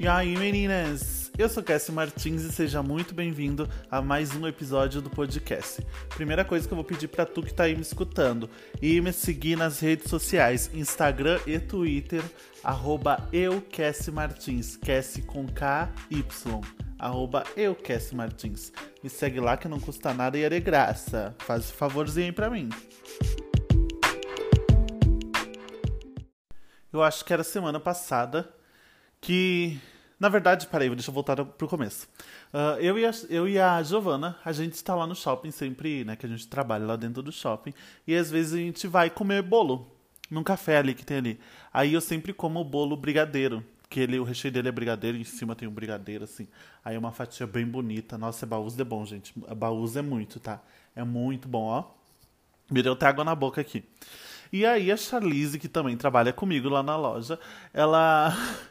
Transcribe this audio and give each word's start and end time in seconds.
E 0.00 0.08
aí, 0.08 0.34
meninas? 0.34 1.30
Eu 1.36 1.46
sou 1.46 1.62
Cassie 1.62 1.92
Martins 1.92 2.40
e 2.40 2.50
seja 2.50 2.82
muito 2.82 3.14
bem-vindo 3.14 3.68
a 3.90 4.00
mais 4.00 4.34
um 4.34 4.46
episódio 4.46 5.02
do 5.02 5.10
podcast. 5.10 5.86
Primeira 6.08 6.42
coisa 6.42 6.66
que 6.66 6.72
eu 6.72 6.76
vou 6.76 6.84
pedir 6.86 7.06
para 7.06 7.26
tu 7.26 7.42
que 7.42 7.52
tá 7.52 7.64
aí 7.64 7.74
me 7.74 7.82
escutando, 7.82 8.48
e 8.80 8.98
me 9.02 9.12
seguir 9.12 9.56
nas 9.56 9.78
redes 9.78 10.08
sociais, 10.08 10.70
Instagram 10.72 11.38
e 11.46 11.58
Twitter, 11.58 12.22
arroba 12.64 13.28
eu, 13.30 13.60
Cassie 13.60 14.10
Martins, 14.10 14.74
Cassie 14.74 15.20
com 15.20 15.46
K-Y, 15.46 16.60
arroba 16.98 17.44
eu, 17.54 17.74
Cassie 17.74 18.16
Martins. 18.16 18.72
Me 19.04 19.10
segue 19.10 19.38
lá 19.38 19.58
que 19.58 19.68
não 19.68 19.78
custa 19.78 20.14
nada 20.14 20.38
e 20.38 20.44
é 20.44 20.48
de 20.48 20.60
graça. 20.60 21.36
Faz 21.40 21.68
um 21.68 21.74
favorzinho 21.74 22.28
aí 22.28 22.32
pra 22.32 22.48
mim. 22.48 22.70
Eu 26.90 27.02
acho 27.02 27.22
que 27.22 27.34
era 27.34 27.44
semana 27.44 27.78
passada 27.78 28.48
que 29.20 29.78
na 30.20 30.28
verdade, 30.28 30.66
peraí, 30.66 30.90
deixa 30.90 31.08
eu 31.10 31.14
voltar 31.14 31.42
pro 31.42 31.66
começo. 31.66 32.06
Uh, 32.52 32.78
eu, 32.78 32.98
e 32.98 33.06
a, 33.06 33.10
eu 33.30 33.48
e 33.48 33.58
a 33.58 33.82
Giovana, 33.82 34.36
a 34.44 34.52
gente 34.52 34.74
está 34.74 34.94
lá 34.94 35.06
no 35.06 35.14
shopping 35.14 35.50
sempre, 35.50 36.04
né? 36.04 36.14
Que 36.14 36.26
a 36.26 36.28
gente 36.28 36.46
trabalha 36.46 36.84
lá 36.84 36.94
dentro 36.94 37.22
do 37.22 37.32
shopping. 37.32 37.72
E 38.06 38.14
às 38.14 38.30
vezes 38.30 38.52
a 38.52 38.58
gente 38.58 38.86
vai 38.86 39.08
comer 39.08 39.40
bolo 39.40 39.90
num 40.30 40.44
café 40.44 40.76
ali 40.76 40.92
que 40.92 41.06
tem 41.06 41.16
ali. 41.16 41.40
Aí 41.72 41.94
eu 41.94 42.02
sempre 42.02 42.34
como 42.34 42.60
o 42.60 42.64
bolo 42.64 42.98
brigadeiro. 42.98 43.64
Que 43.88 44.00
ele, 44.00 44.20
o 44.20 44.22
recheio 44.22 44.52
dele 44.52 44.68
é 44.68 44.72
brigadeiro, 44.72 45.16
em 45.16 45.24
cima 45.24 45.56
tem 45.56 45.66
um 45.66 45.72
brigadeiro, 45.72 46.24
assim. 46.24 46.46
Aí 46.84 46.94
é 46.94 46.98
uma 46.98 47.12
fatia 47.12 47.46
bem 47.46 47.66
bonita. 47.66 48.18
Nossa, 48.18 48.44
baús 48.44 48.78
é 48.78 48.84
bom, 48.84 49.06
gente. 49.06 49.32
Baús 49.56 49.96
é 49.96 50.02
muito, 50.02 50.38
tá? 50.38 50.62
É 50.94 51.02
muito 51.02 51.48
bom, 51.48 51.64
ó. 51.64 51.84
Me 52.70 52.82
deu 52.82 52.92
até 52.92 53.06
água 53.06 53.24
na 53.24 53.34
boca 53.34 53.58
aqui. 53.60 53.82
E 54.52 54.66
aí 54.66 54.92
a 54.92 54.96
Charlize, 54.96 55.58
que 55.58 55.68
também 55.68 55.96
trabalha 55.96 56.32
comigo 56.32 56.68
lá 56.68 56.82
na 56.82 56.96
loja, 56.96 57.38
ela 57.72 58.36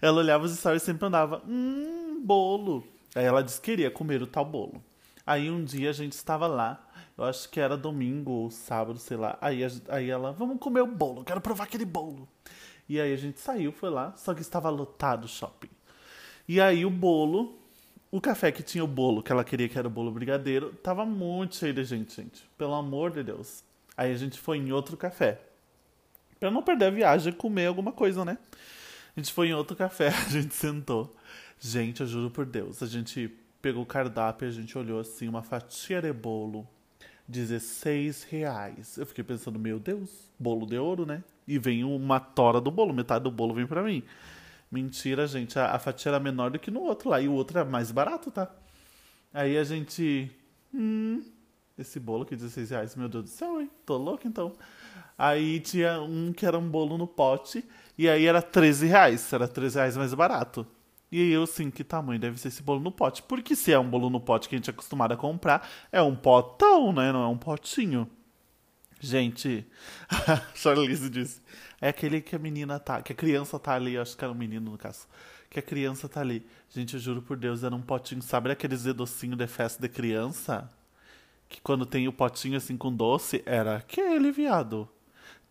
ela 0.00 0.18
olhava 0.18 0.44
os 0.44 0.56
stories 0.56 0.82
e 0.82 0.86
sempre 0.86 1.06
andava, 1.06 1.42
hum, 1.46 2.20
bolo. 2.24 2.86
Aí 3.14 3.24
ela 3.24 3.42
disse 3.42 3.60
que 3.60 3.70
queria 3.70 3.90
comer 3.90 4.22
o 4.22 4.26
tal 4.26 4.44
bolo. 4.44 4.82
Aí 5.26 5.50
um 5.50 5.64
dia 5.64 5.90
a 5.90 5.92
gente 5.92 6.12
estava 6.12 6.46
lá, 6.46 6.86
eu 7.16 7.24
acho 7.24 7.48
que 7.48 7.60
era 7.60 7.76
domingo 7.76 8.30
ou 8.30 8.50
sábado, 8.50 8.98
sei 8.98 9.16
lá. 9.16 9.38
Aí, 9.40 9.64
a, 9.64 9.68
aí 9.88 10.10
ela, 10.10 10.32
vamos 10.32 10.58
comer 10.58 10.80
o 10.80 10.86
bolo, 10.86 11.24
quero 11.24 11.40
provar 11.40 11.64
aquele 11.64 11.84
bolo. 11.84 12.28
E 12.88 13.00
aí 13.00 13.12
a 13.12 13.16
gente 13.16 13.40
saiu, 13.40 13.72
foi 13.72 13.90
lá, 13.90 14.12
só 14.16 14.34
que 14.34 14.42
estava 14.42 14.68
lotado 14.68 15.24
o 15.24 15.28
shopping. 15.28 15.70
E 16.46 16.60
aí 16.60 16.84
o 16.84 16.90
bolo, 16.90 17.58
o 18.10 18.20
café 18.20 18.52
que 18.52 18.62
tinha 18.62 18.84
o 18.84 18.88
bolo, 18.88 19.22
que 19.22 19.32
ela 19.32 19.42
queria 19.42 19.68
que 19.68 19.78
era 19.78 19.88
o 19.88 19.90
bolo 19.90 20.10
brigadeiro, 20.10 20.74
tava 20.82 21.06
muito 21.06 21.56
cheio 21.56 21.72
de 21.72 21.84
gente, 21.84 22.14
gente. 22.14 22.44
Pelo 22.58 22.74
amor 22.74 23.10
de 23.10 23.22
Deus. 23.22 23.64
Aí 23.96 24.12
a 24.12 24.16
gente 24.16 24.38
foi 24.38 24.58
em 24.58 24.72
outro 24.72 24.96
café. 24.96 25.40
Pra 26.38 26.50
não 26.50 26.62
perder 26.62 26.86
a 26.86 26.90
viagem 26.90 27.32
e 27.32 27.36
comer 27.36 27.66
alguma 27.66 27.92
coisa, 27.92 28.24
né? 28.24 28.36
A 29.16 29.20
gente 29.20 29.32
foi 29.32 29.48
em 29.48 29.54
outro 29.54 29.76
café, 29.76 30.08
a 30.26 30.28
gente 30.28 30.54
sentou. 30.54 31.14
Gente, 31.60 32.00
eu 32.00 32.06
juro 32.06 32.30
por 32.30 32.44
Deus, 32.44 32.82
a 32.82 32.86
gente 32.86 33.32
pegou 33.62 33.82
o 33.82 33.86
cardápio 33.86 34.46
e 34.46 34.48
a 34.48 34.52
gente 34.52 34.76
olhou 34.76 35.00
assim, 35.00 35.28
uma 35.28 35.42
fatia 35.42 36.02
de 36.02 36.12
bolo, 36.12 36.68
16 37.28 38.24
reais. 38.24 38.98
Eu 38.98 39.06
fiquei 39.06 39.24
pensando, 39.24 39.58
meu 39.58 39.78
Deus, 39.78 40.10
bolo 40.38 40.66
de 40.66 40.76
ouro, 40.76 41.06
né? 41.06 41.22
E 41.46 41.58
vem 41.58 41.84
uma 41.84 42.20
tora 42.20 42.60
do 42.60 42.70
bolo, 42.70 42.92
metade 42.92 43.24
do 43.24 43.30
bolo 43.30 43.54
vem 43.54 43.66
pra 43.66 43.82
mim. 43.82 44.02
Mentira, 44.70 45.26
gente, 45.26 45.58
a, 45.58 45.74
a 45.74 45.78
fatia 45.78 46.10
era 46.10 46.20
menor 46.20 46.50
do 46.50 46.58
que 46.58 46.70
no 46.70 46.80
outro 46.80 47.08
lá, 47.08 47.20
e 47.20 47.28
o 47.28 47.32
outro 47.32 47.58
é 47.58 47.64
mais 47.64 47.92
barato, 47.92 48.30
tá? 48.30 48.50
Aí 49.32 49.56
a 49.56 49.64
gente. 49.64 50.30
Hum, 50.72 51.22
esse 51.78 51.98
bolo 52.00 52.24
aqui, 52.24 52.36
16 52.36 52.70
reais, 52.70 52.96
meu 52.96 53.08
Deus 53.08 53.24
do 53.24 53.30
céu, 53.30 53.60
hein? 53.60 53.70
Tô 53.86 53.96
louco 53.96 54.26
então. 54.26 54.52
Aí 55.16 55.60
tinha 55.60 56.00
um 56.00 56.32
que 56.32 56.44
era 56.44 56.58
um 56.58 56.68
bolo 56.68 56.98
no 56.98 57.06
pote, 57.06 57.64
e 57.96 58.08
aí 58.08 58.26
era 58.26 58.42
13 58.42 58.86
reais, 58.86 59.32
era 59.32 59.46
13 59.46 59.76
reais 59.76 59.96
mais 59.96 60.12
barato. 60.12 60.66
E 61.10 61.30
eu 61.30 61.44
assim, 61.44 61.70
que 61.70 61.84
tamanho 61.84 62.18
deve 62.18 62.40
ser 62.40 62.48
esse 62.48 62.62
bolo 62.62 62.80
no 62.80 62.90
pote? 62.90 63.22
Porque 63.22 63.54
se 63.54 63.72
é 63.72 63.78
um 63.78 63.88
bolo 63.88 64.10
no 64.10 64.20
pote 64.20 64.48
que 64.48 64.56
a 64.56 64.58
gente 64.58 64.68
é 64.68 64.72
acostumado 64.72 65.12
a 65.14 65.16
comprar, 65.16 65.68
é 65.92 66.02
um 66.02 66.16
potão, 66.16 66.92
né? 66.92 67.12
Não 67.12 67.22
é 67.22 67.28
um 67.28 67.38
potinho. 67.38 68.10
Gente, 69.00 69.66
a 70.08 70.42
Charlize 70.56 71.10
disse, 71.10 71.40
é 71.80 71.88
aquele 71.90 72.20
que 72.20 72.34
a 72.34 72.38
menina 72.38 72.80
tá, 72.80 73.02
que 73.02 73.12
a 73.12 73.14
criança 73.14 73.58
tá 73.58 73.74
ali, 73.74 73.98
acho 73.98 74.16
que 74.16 74.24
era 74.24 74.32
um 74.32 74.36
menino 74.36 74.70
no 74.70 74.78
caso, 74.78 75.06
que 75.50 75.58
a 75.58 75.62
criança 75.62 76.08
tá 76.08 76.20
ali. 76.20 76.44
Gente, 76.70 76.94
eu 76.94 77.00
juro 77.00 77.22
por 77.22 77.36
Deus, 77.36 77.62
era 77.62 77.74
um 77.74 77.82
potinho, 77.82 78.22
sabe 78.22 78.50
aqueles 78.50 78.84
docinho 78.84 79.36
de 79.36 79.46
festa 79.46 79.82
de 79.82 79.88
criança? 79.88 80.70
Que 81.48 81.60
quando 81.60 81.84
tem 81.84 82.08
o 82.08 82.12
potinho 82.12 82.56
assim 82.56 82.76
com 82.76 82.90
doce, 82.92 83.42
era 83.44 83.76
aquele, 83.76 84.32
viado. 84.32 84.88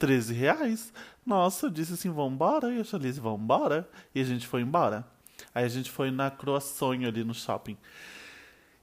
13 0.04 0.34
reais. 0.34 0.92
Nossa, 1.26 1.68
eu 1.68 1.70
disse 1.70 1.94
assim, 1.94 2.10
vambora. 2.10 2.74
E 2.74 2.82
a 2.82 2.84
Charlize, 2.84 3.22
vambora. 3.22 3.90
E 4.14 4.20
a 4.20 4.24
gente 4.26 4.46
foi 4.46 4.60
embora. 4.60 5.08
Aí 5.56 5.64
a 5.64 5.70
gente 5.70 5.90
foi 5.90 6.12
na 6.12 6.30
Croaçonho 6.30 7.08
ali 7.08 7.24
no 7.24 7.34
shopping. 7.34 7.78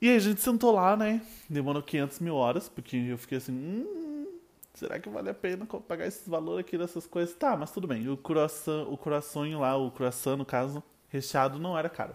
E 0.01 0.09
aí 0.09 0.17
a 0.17 0.19
gente 0.19 0.41
sentou 0.41 0.73
lá, 0.73 0.97
né? 0.97 1.21
Demorou 1.47 1.83
500 1.83 2.21
mil 2.21 2.37
horas, 2.37 2.71
porque 2.71 2.97
eu 2.97 3.19
fiquei 3.19 3.37
assim, 3.37 3.53
hum, 3.53 4.29
será 4.73 4.99
que 4.99 5.11
vale 5.11 5.29
a 5.29 5.35
pena 5.35 5.67
pagar 5.67 6.07
esses 6.07 6.27
valores 6.27 6.65
aqui 6.67 6.79
dessas 6.79 7.07
coisas? 7.07 7.35
Tá, 7.35 7.55
mas 7.55 7.71
tudo 7.71 7.87
bem. 7.87 8.09
O 8.09 8.17
croissant, 8.17 8.87
o 8.89 8.97
croissonho 8.97 9.61
lá, 9.61 9.77
o 9.77 9.91
croissant, 9.91 10.39
no 10.39 10.47
caso, 10.47 10.83
recheado, 11.11 11.59
não 11.59 11.77
era 11.77 11.91
caro. 11.91 12.15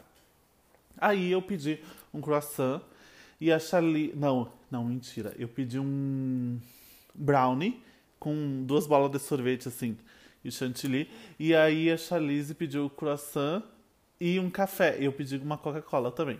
Aí 0.98 1.32
eu 1.32 1.44
pedi 1.44 1.80
um 2.12 2.22
croissant 2.22 2.82
e 3.40 3.52
a 3.52 3.60
Charlie... 3.60 4.14
Não, 4.16 4.52
não, 4.72 4.84
mentira. 4.84 5.36
Eu 5.38 5.48
pedi 5.48 5.78
um 5.80 6.60
brownie 7.14 7.85
com 8.20 8.64
duas 8.64 8.88
bolas 8.88 9.12
de 9.12 9.20
sorvete, 9.20 9.68
assim, 9.68 9.98
e 10.44 10.52
chantilly. 10.52 11.10
E 11.40 11.56
aí 11.56 11.92
a 11.92 11.98
Charlize 11.98 12.54
pediu 12.54 12.90
croissant 12.90 13.64
e 14.20 14.40
um 14.40 14.50
café. 14.50 14.98
Eu 15.00 15.12
pedi 15.12 15.38
uma 15.38 15.58
Coca-Cola 15.58 16.12
também. 16.12 16.40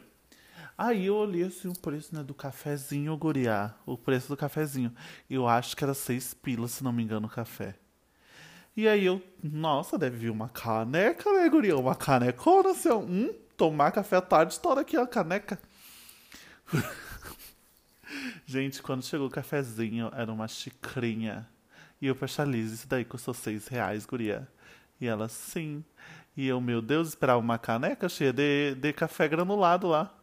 Aí 0.78 1.06
eu 1.06 1.16
olhei 1.16 1.44
assim 1.44 1.70
o 1.70 1.80
preço 1.80 2.14
né, 2.14 2.22
do 2.22 2.34
cafezinho, 2.34 3.16
guriá. 3.18 3.74
O 3.86 3.98
preço 3.98 4.28
do 4.28 4.38
cafezinho. 4.38 4.94
Eu 5.30 5.48
acho 5.48 5.76
que 5.76 5.84
era 5.84 5.94
seis 5.94 6.34
pilas, 6.34 6.72
se 6.72 6.84
não 6.84 6.92
me 6.92 7.02
engano, 7.02 7.28
o 7.28 7.30
café. 7.30 7.76
E 8.76 8.88
aí 8.88 9.06
eu, 9.06 9.22
nossa, 9.42 9.98
deve 9.98 10.18
vir 10.18 10.30
uma 10.30 10.50
caneca, 10.50 11.32
né, 11.32 11.48
guria? 11.48 11.78
Uma 11.78 11.96
canecona, 11.96 12.72
assim, 12.72 12.92
hum, 12.92 13.34
tomar 13.56 13.92
café 13.92 14.18
à 14.18 14.22
tarde, 14.22 14.52
estoura 14.52 14.82
aqui 14.82 14.98
a 14.98 15.08
caneca. 15.08 15.58
Gente, 18.46 18.82
quando 18.82 19.04
chegou 19.04 19.28
o 19.28 19.32
cafezinho, 19.32 20.12
era 20.14 20.32
uma 20.32 20.48
xicrinha 20.48 21.48
e 22.02 22.08
eu 22.08 22.16
pra 22.16 22.28
Charlize, 22.28 22.76
isso 22.76 22.88
daí 22.88 23.06
custou 23.06 23.34
seis 23.34 23.68
reais, 23.68 24.06
guria. 24.06 24.48
E 25.00 25.08
ela, 25.08 25.28
sim. 25.28 25.84
E 26.36 26.48
eu, 26.48 26.60
meu 26.60 26.82
Deus, 26.82 27.10
esperava 27.10 27.40
uma 27.40 27.58
caneca 27.58 28.10
cheia 28.10 28.34
de, 28.34 28.76
de 28.76 28.94
café 28.94 29.28
granulado 29.28 29.88
lá. 29.88 30.14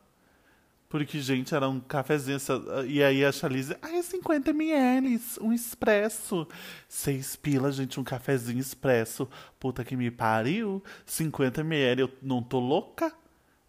Porque, 0.88 1.20
gente, 1.20 1.54
era 1.54 1.66
um 1.68 1.80
cafezinho. 1.80 2.38
E 2.86 3.02
aí 3.02 3.24
a 3.24 3.32
Charlize, 3.32 3.74
ai, 3.80 3.96
é 3.96 4.02
50 4.02 4.50
ml, 4.50 5.18
um 5.40 5.50
expresso. 5.50 6.46
Seis 6.86 7.34
pilas, 7.34 7.76
gente, 7.76 7.98
um 7.98 8.04
cafezinho 8.04 8.60
expresso. 8.60 9.26
Puta 9.58 9.84
que 9.84 9.96
me 9.96 10.10
pariu. 10.10 10.82
50 11.06 11.62
ml, 11.62 12.02
eu 12.02 12.10
não 12.20 12.42
tô 12.42 12.60
louca? 12.60 13.10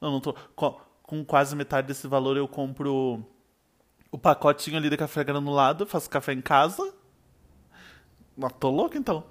Eu 0.02 0.12
não 0.12 0.19
tô. 0.19 0.34
Com, 0.53 0.78
com 1.02 1.24
quase 1.24 1.56
metade 1.56 1.88
desse 1.88 2.08
valor 2.08 2.36
eu 2.36 2.47
compro 2.47 3.25
o 4.12 4.18
pacotinho 4.18 4.78
ali 4.78 4.90
de 4.90 4.97
café 4.97 5.24
granulado, 5.24 5.88
faço 5.88 6.09
café 6.09 6.34
em 6.34 6.42
casa 6.42 6.93
mas 8.38 8.53
tô 8.53 8.69
louco 8.69 8.97
então. 8.97 9.23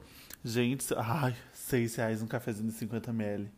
Gente, 0.44 0.92
ai, 0.96 1.36
6 1.52 1.96
reais 1.96 2.22
um 2.22 2.26
cafezinho 2.26 2.70
de 2.70 2.76
50ml. 2.76 3.48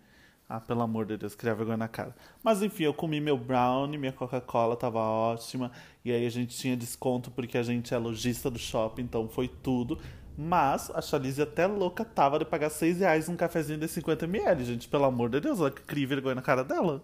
Ah, 0.47 0.61
pelo 0.61 0.83
amor 0.83 1.07
de 1.07 1.17
Deus, 1.17 1.35
criar 1.35 1.55
vergonha 1.55 1.79
na 1.79 1.89
cara. 1.89 2.15
Mas 2.43 2.63
enfim, 2.63 2.85
eu 2.85 2.93
comi 2.93 3.19
meu 3.21 3.37
brownie, 3.39 3.97
minha 3.97 4.13
Coca-Cola 4.13 4.77
tava 4.77 4.99
ótima. 5.01 5.71
E 6.05 6.13
aí 6.13 6.27
a 6.27 6.31
gente 6.31 6.57
tinha 6.57 6.77
desconto 6.77 7.31
porque 7.31 7.57
a 7.57 7.63
gente 7.63 7.95
é 7.95 7.99
lojista 7.99 8.51
do 8.51 8.59
shopping, 8.59 9.03
então 9.03 9.27
foi 9.29 9.49
tudo. 9.49 9.99
Mas 10.37 10.91
a 10.91 11.01
Charlize 11.01 11.41
até 11.41 11.67
louca 11.67 12.05
tava 12.05 12.39
de 12.39 12.45
pagar 12.45 12.69
6 12.69 12.99
reais 12.99 13.29
um 13.29 13.37
cafezinho 13.37 13.79
de 13.79 13.87
50ml, 13.87 14.63
gente. 14.65 14.89
Pelo 14.89 15.05
amor 15.05 15.31
de 15.31 15.41
Deus, 15.41 15.61
ela 15.61 15.71
cria 15.71 16.07
vergonha 16.07 16.35
na 16.35 16.43
cara 16.43 16.63
dela. 16.63 17.03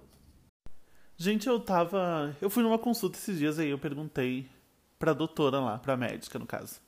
Gente, 1.16 1.48
eu 1.48 1.58
tava. 1.60 2.34
Eu 2.40 2.50
fui 2.50 2.62
numa 2.62 2.78
consulta 2.78 3.16
esses 3.18 3.38
dias 3.38 3.58
aí, 3.58 3.70
eu 3.70 3.78
perguntei 3.78 4.48
pra 4.98 5.12
doutora 5.12 5.60
lá, 5.60 5.78
pra 5.78 5.96
médica 5.96 6.38
no 6.38 6.46
caso. 6.46 6.80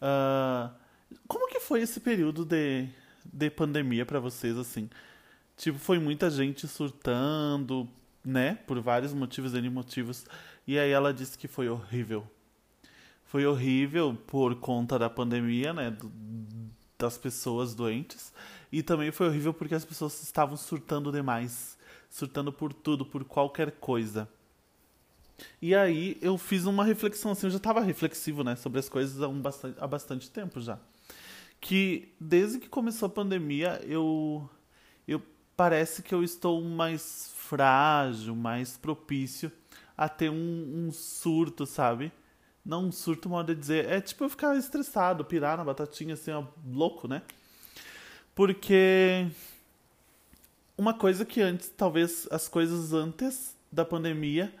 Uh, 0.00 0.70
como 1.26 1.48
que 1.48 1.60
foi 1.60 1.82
esse 1.82 2.00
período 2.00 2.44
de, 2.44 2.88
de 3.24 3.50
pandemia 3.50 4.04
para 4.04 4.20
vocês, 4.20 4.56
assim? 4.56 4.88
Tipo, 5.56 5.78
foi 5.78 5.98
muita 5.98 6.30
gente 6.30 6.66
surtando, 6.66 7.88
né? 8.24 8.56
Por 8.66 8.80
vários 8.80 9.12
motivos, 9.12 9.54
N 9.54 9.68
motivos. 9.70 10.26
E 10.66 10.78
aí 10.78 10.90
ela 10.90 11.12
disse 11.12 11.38
que 11.38 11.46
foi 11.46 11.68
horrível. 11.68 12.26
Foi 13.24 13.46
horrível 13.46 14.16
por 14.26 14.54
conta 14.56 14.98
da 14.98 15.08
pandemia, 15.08 15.72
né? 15.72 15.90
Do, 15.90 16.10
das 16.98 17.16
pessoas 17.16 17.74
doentes. 17.74 18.32
E 18.72 18.82
também 18.82 19.10
foi 19.10 19.28
horrível 19.28 19.54
porque 19.54 19.74
as 19.74 19.84
pessoas 19.84 20.22
estavam 20.22 20.56
surtando 20.56 21.12
demais. 21.12 21.78
Surtando 22.10 22.52
por 22.52 22.72
tudo, 22.72 23.04
por 23.04 23.24
qualquer 23.24 23.72
coisa. 23.72 24.28
E 25.60 25.74
aí 25.74 26.16
eu 26.20 26.38
fiz 26.38 26.64
uma 26.64 26.84
reflexão, 26.84 27.32
assim, 27.32 27.46
eu 27.46 27.50
já 27.50 27.56
estava 27.56 27.80
reflexivo, 27.80 28.44
né? 28.44 28.56
Sobre 28.56 28.78
as 28.78 28.88
coisas 28.88 29.20
há, 29.20 29.28
um 29.28 29.40
bastante, 29.40 29.76
há 29.80 29.86
bastante 29.86 30.30
tempo 30.30 30.60
já 30.60 30.78
que 31.64 32.12
desde 32.20 32.58
que 32.58 32.68
começou 32.68 33.06
a 33.06 33.10
pandemia 33.10 33.80
eu 33.86 34.46
eu 35.08 35.22
parece 35.56 36.02
que 36.02 36.14
eu 36.14 36.22
estou 36.22 36.60
mais 36.60 37.32
frágil, 37.36 38.36
mais 38.36 38.76
propício 38.76 39.50
a 39.96 40.06
ter 40.06 40.28
um, 40.28 40.34
um 40.86 40.92
surto, 40.92 41.64
sabe? 41.64 42.12
Não 42.62 42.88
um 42.88 42.92
surto, 42.92 43.30
modo 43.30 43.54
de 43.54 43.58
dizer. 43.58 43.88
É 43.88 43.98
tipo 43.98 44.24
eu 44.24 44.28
ficar 44.28 44.54
estressado, 44.58 45.24
pirar 45.24 45.56
na 45.56 45.64
batatinha, 45.64 46.12
assim, 46.12 46.32
ó, 46.32 46.44
louco, 46.70 47.08
né? 47.08 47.22
Porque 48.34 49.26
uma 50.76 50.92
coisa 50.92 51.24
que 51.24 51.40
antes, 51.40 51.70
talvez 51.70 52.28
as 52.30 52.46
coisas 52.46 52.92
antes 52.92 53.56
da 53.72 53.86
pandemia, 53.86 54.54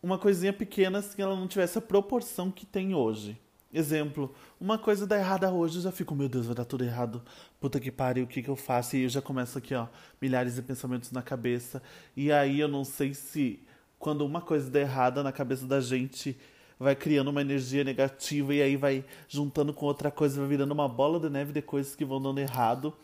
uma 0.00 0.16
coisinha 0.16 0.52
pequena, 0.52 1.00
assim, 1.00 1.22
ela 1.22 1.34
não 1.34 1.48
tivesse 1.48 1.76
a 1.76 1.82
proporção 1.82 2.52
que 2.52 2.64
tem 2.64 2.94
hoje. 2.94 3.36
Exemplo, 3.76 4.32
uma 4.60 4.78
coisa 4.78 5.04
dá 5.04 5.18
errada 5.18 5.50
hoje, 5.50 5.78
eu 5.78 5.82
já 5.82 5.90
fico, 5.90 6.14
meu 6.14 6.28
Deus, 6.28 6.46
vai 6.46 6.54
dar 6.54 6.64
tudo 6.64 6.84
errado. 6.84 7.20
Puta 7.60 7.80
que 7.80 7.90
pariu, 7.90 8.22
o 8.22 8.26
que 8.28 8.40
que 8.40 8.48
eu 8.48 8.54
faço? 8.54 8.94
E 8.94 9.02
eu 9.02 9.08
já 9.08 9.20
começo 9.20 9.58
aqui, 9.58 9.74
ó, 9.74 9.88
milhares 10.22 10.54
de 10.54 10.62
pensamentos 10.62 11.10
na 11.10 11.22
cabeça. 11.22 11.82
E 12.16 12.30
aí 12.30 12.60
eu 12.60 12.68
não 12.68 12.84
sei 12.84 13.12
se 13.14 13.58
quando 13.98 14.24
uma 14.24 14.40
coisa 14.40 14.70
dá 14.70 14.78
errada 14.78 15.24
na 15.24 15.32
cabeça 15.32 15.66
da 15.66 15.80
gente, 15.80 16.38
vai 16.78 16.94
criando 16.94 17.30
uma 17.30 17.40
energia 17.40 17.82
negativa 17.82 18.54
e 18.54 18.62
aí 18.62 18.76
vai 18.76 19.04
juntando 19.28 19.74
com 19.74 19.86
outra 19.86 20.08
coisa, 20.08 20.38
vai 20.38 20.48
virando 20.48 20.70
uma 20.70 20.88
bola 20.88 21.18
de 21.18 21.28
neve 21.28 21.52
de 21.52 21.60
coisas 21.60 21.96
que 21.96 22.04
vão 22.04 22.22
dando 22.22 22.38
errado. 22.38 22.94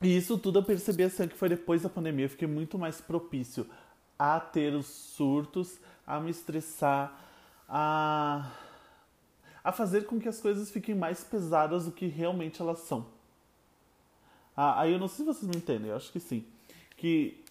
E 0.00 0.16
isso 0.16 0.38
tudo 0.38 0.60
eu 0.60 0.62
percebi 0.62 1.02
assim 1.02 1.28
que 1.28 1.36
foi 1.36 1.50
depois 1.50 1.82
da 1.82 1.90
pandemia, 1.90 2.24
eu 2.24 2.30
fiquei 2.30 2.48
muito 2.48 2.78
mais 2.78 2.98
propício 2.98 3.66
a 4.18 4.40
ter 4.40 4.72
os 4.72 4.86
surtos, 4.86 5.78
a 6.06 6.18
me 6.18 6.30
estressar, 6.30 7.14
a 7.68 8.50
a 9.64 9.72
fazer 9.72 10.04
com 10.04 10.20
que 10.20 10.28
as 10.28 10.40
coisas 10.40 10.70
fiquem 10.70 10.94
mais 10.94 11.24
pesadas 11.24 11.86
do 11.86 11.92
que 11.92 12.06
realmente 12.06 12.60
elas 12.60 12.80
são. 12.80 13.06
Ah, 14.54 14.82
aí 14.82 14.92
eu 14.92 14.98
não 14.98 15.08
sei 15.08 15.24
se 15.24 15.24
vocês 15.24 15.50
me 15.50 15.56
entendem, 15.56 15.90
eu 15.90 15.96
acho 15.96 16.12
que 16.12 16.20
sim. 16.20 16.44
Que 16.96 17.42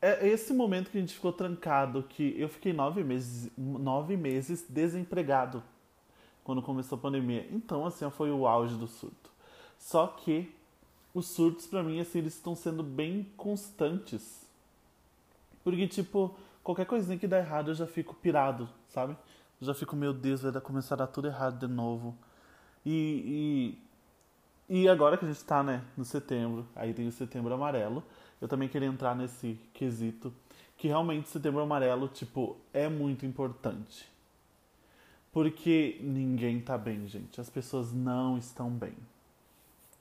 é 0.00 0.26
esse 0.26 0.54
momento 0.54 0.90
que 0.90 0.98
a 0.98 1.00
gente 1.00 1.14
ficou 1.14 1.32
trancado, 1.32 2.04
que 2.04 2.34
eu 2.38 2.48
fiquei 2.48 2.72
nove 2.72 3.02
meses, 3.02 3.50
nove 3.58 4.16
meses 4.16 4.64
desempregado 4.68 5.62
quando 6.44 6.62
começou 6.62 6.96
a 6.96 7.00
pandemia. 7.00 7.46
Então, 7.50 7.84
assim, 7.84 8.08
foi 8.10 8.30
o 8.30 8.46
auge 8.46 8.76
do 8.76 8.86
surto. 8.86 9.30
Só 9.78 10.06
que 10.06 10.52
os 11.14 11.28
surtos, 11.28 11.66
para 11.66 11.82
mim, 11.82 12.00
assim, 12.00 12.18
eles 12.18 12.34
estão 12.34 12.54
sendo 12.54 12.82
bem 12.82 13.30
constantes. 13.36 14.46
Porque, 15.62 15.86
tipo, 15.86 16.34
qualquer 16.62 16.86
coisinha 16.86 17.18
que 17.18 17.26
dá 17.26 17.38
errado 17.38 17.70
eu 17.70 17.74
já 17.74 17.86
fico 17.86 18.14
pirado, 18.14 18.68
sabe? 18.88 19.16
Já 19.62 19.74
fico, 19.74 19.94
meu 19.94 20.12
Deus, 20.12 20.42
vai 20.42 20.60
começar 20.60 20.94
a 20.96 20.98
dar 20.98 21.06
tudo 21.06 21.28
errado 21.28 21.58
de 21.58 21.72
novo. 21.72 22.16
E, 22.84 23.78
e, 24.68 24.82
e 24.82 24.88
agora 24.88 25.16
que 25.16 25.24
a 25.24 25.28
gente 25.28 25.44
tá, 25.44 25.62
né, 25.62 25.84
no 25.96 26.04
setembro, 26.04 26.66
aí 26.74 26.92
tem 26.92 27.06
o 27.06 27.12
setembro 27.12 27.54
amarelo, 27.54 28.02
eu 28.40 28.48
também 28.48 28.68
queria 28.68 28.88
entrar 28.88 29.14
nesse 29.14 29.58
quesito, 29.72 30.34
que 30.76 30.88
realmente 30.88 31.28
setembro 31.28 31.60
amarelo, 31.60 32.08
tipo, 32.08 32.56
é 32.72 32.88
muito 32.88 33.24
importante. 33.24 34.10
Porque 35.30 35.98
ninguém 36.02 36.60
tá 36.60 36.76
bem, 36.76 37.06
gente. 37.06 37.40
As 37.40 37.48
pessoas 37.48 37.92
não 37.92 38.36
estão 38.36 38.68
bem. 38.68 38.94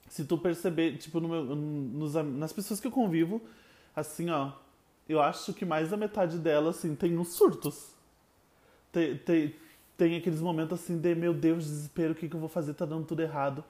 Se 0.10 0.26
tu 0.26 0.38
perceber, 0.38 0.98
tipo, 0.98 1.20
no 1.20 1.30
meu, 1.30 1.56
nos, 1.56 2.16
nas 2.16 2.52
pessoas 2.52 2.80
que 2.80 2.88
eu 2.88 2.92
convivo, 2.92 3.42
assim, 3.96 4.30
ó, 4.30 4.52
eu 5.08 5.22
acho 5.22 5.54
que 5.54 5.64
mais 5.64 5.92
da 5.92 5.96
metade 5.96 6.38
delas, 6.38 6.78
assim, 6.78 6.96
tem 6.96 7.18
uns 7.18 7.30
surtos 7.30 8.01
tem, 8.92 9.18
tem, 9.18 9.56
tem 9.98 10.18
aqueles 10.18 10.42
momentos 10.42 10.80
assim 10.80 10.98
de 10.98 11.16
meu 11.16 11.34
Deus, 11.34 11.66
desespero, 11.66 12.14
o 12.14 12.16
que, 12.16 12.28
que 12.28 12.36
eu 12.36 12.40
vou 12.40 12.50
fazer? 12.50 12.74
Tá 12.74 12.86
dando 12.86 13.06
tudo 13.06 13.22
errado. 13.22 13.64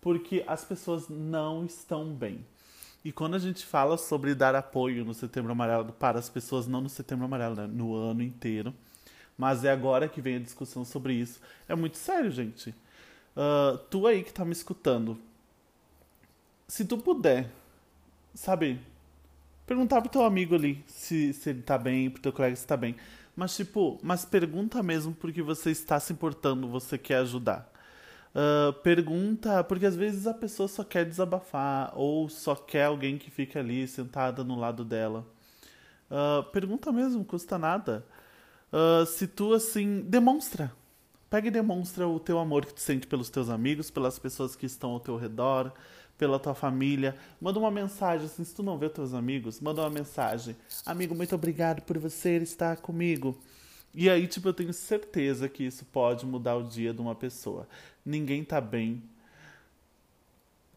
Porque 0.00 0.44
as 0.46 0.64
pessoas 0.64 1.08
não 1.08 1.64
estão 1.64 2.12
bem. 2.12 2.44
E 3.04 3.12
quando 3.12 3.34
a 3.34 3.38
gente 3.38 3.64
fala 3.64 3.96
sobre 3.96 4.34
dar 4.34 4.54
apoio 4.54 5.04
no 5.04 5.14
Setembro 5.14 5.52
Amarelo 5.52 5.92
para 5.92 6.18
as 6.18 6.28
pessoas, 6.28 6.66
não 6.66 6.80
no 6.80 6.88
Setembro 6.88 7.24
Amarelo, 7.24 7.54
né? 7.54 7.66
no 7.66 7.94
ano 7.94 8.22
inteiro, 8.22 8.74
mas 9.38 9.64
é 9.64 9.70
agora 9.70 10.08
que 10.08 10.20
vem 10.20 10.36
a 10.36 10.40
discussão 10.40 10.84
sobre 10.84 11.14
isso. 11.14 11.40
É 11.68 11.74
muito 11.74 11.96
sério, 11.98 12.30
gente. 12.30 12.70
Uh, 13.36 13.78
tu 13.90 14.06
aí 14.06 14.24
que 14.24 14.32
tá 14.32 14.44
me 14.44 14.52
escutando, 14.52 15.18
se 16.66 16.84
tu 16.84 16.98
puder, 16.98 17.48
sabe, 18.34 18.80
perguntar 19.66 20.00
pro 20.00 20.10
teu 20.10 20.24
amigo 20.24 20.54
ali 20.54 20.82
se, 20.86 21.32
se 21.32 21.50
ele 21.50 21.62
tá 21.62 21.78
bem, 21.78 22.10
pro 22.10 22.20
teu 22.20 22.32
colega 22.32 22.56
se 22.56 22.66
tá 22.66 22.76
bem. 22.76 22.96
Mas, 23.36 23.54
tipo, 23.54 24.00
mas 24.02 24.24
pergunta 24.24 24.82
mesmo 24.82 25.14
porque 25.14 25.42
você 25.42 25.70
está 25.70 26.00
se 26.00 26.12
importando, 26.12 26.66
você 26.68 26.96
quer 26.96 27.18
ajudar. 27.18 27.70
Uh, 28.34 28.72
pergunta, 28.80 29.62
porque 29.64 29.86
às 29.86 29.94
vezes 29.94 30.26
a 30.26 30.34
pessoa 30.34 30.68
só 30.68 30.82
quer 30.82 31.04
desabafar 31.04 31.92
ou 31.94 32.28
só 32.28 32.54
quer 32.54 32.84
alguém 32.84 33.18
que 33.18 33.30
fique 33.30 33.58
ali 33.58 33.86
sentada 33.86 34.42
no 34.42 34.58
lado 34.58 34.84
dela. 34.84 35.26
Uh, 36.10 36.42
pergunta 36.50 36.90
mesmo, 36.90 37.24
custa 37.24 37.58
nada. 37.58 38.06
Uh, 38.72 39.04
se 39.06 39.26
tu 39.26 39.52
assim, 39.52 40.00
demonstra. 40.00 40.72
Pega 41.28 41.48
e 41.48 41.50
demonstra 41.50 42.06
o 42.06 42.20
teu 42.20 42.38
amor 42.38 42.64
que 42.64 42.74
tu 42.74 42.80
sente 42.80 43.06
pelos 43.06 43.28
teus 43.28 43.50
amigos, 43.50 43.90
pelas 43.90 44.18
pessoas 44.18 44.54
que 44.54 44.64
estão 44.64 44.92
ao 44.92 45.00
teu 45.00 45.16
redor, 45.16 45.72
pela 46.16 46.38
tua 46.38 46.54
família. 46.54 47.16
Manda 47.40 47.58
uma 47.58 47.70
mensagem, 47.70 48.26
assim, 48.26 48.44
se 48.44 48.54
tu 48.54 48.62
não 48.62 48.78
vê 48.78 48.88
teus 48.88 49.14
amigos, 49.14 49.60
manda 49.60 49.82
uma 49.82 49.90
mensagem. 49.90 50.56
Amigo, 50.84 51.14
muito 51.14 51.34
obrigado 51.34 51.82
por 51.82 51.98
você 51.98 52.36
estar 52.38 52.76
comigo. 52.78 53.38
E 53.94 54.10
aí, 54.10 54.26
tipo, 54.26 54.48
eu 54.48 54.54
tenho 54.54 54.72
certeza 54.72 55.48
que 55.48 55.64
isso 55.64 55.84
pode 55.86 56.26
mudar 56.26 56.56
o 56.56 56.62
dia 56.62 56.92
de 56.92 57.00
uma 57.00 57.14
pessoa. 57.14 57.66
Ninguém 58.04 58.44
tá 58.44 58.60
bem. 58.60 59.02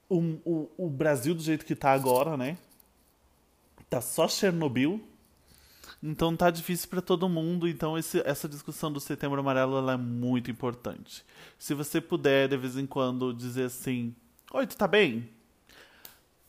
O, 0.08 0.20
o, 0.46 0.70
o 0.78 0.90
Brasil, 0.90 1.36
do 1.36 1.42
jeito 1.42 1.66
que 1.66 1.76
tá 1.76 1.92
agora, 1.92 2.38
né? 2.38 2.58
Tá 3.90 4.02
só 4.02 4.28
Chernobyl. 4.28 5.02
Então 6.02 6.36
tá 6.36 6.50
difícil 6.50 6.88
para 6.88 7.02
todo 7.02 7.28
mundo. 7.28 7.68
Então 7.68 7.98
esse, 7.98 8.22
essa 8.26 8.48
discussão 8.48 8.92
do 8.92 9.00
Setembro 9.00 9.40
Amarelo 9.40 9.78
ela 9.78 9.94
é 9.94 9.98
muito 9.98 10.50
importante. 10.50 11.26
Se 11.58 11.74
você 11.74 12.00
puder, 12.00 12.48
de 12.48 12.58
vez 12.58 12.78
em 12.78 12.86
quando, 12.86 13.34
dizer 13.34 13.66
assim: 13.66 14.16
Oi, 14.52 14.66
tu 14.66 14.76
tá 14.76 14.88
bem? 14.88 15.30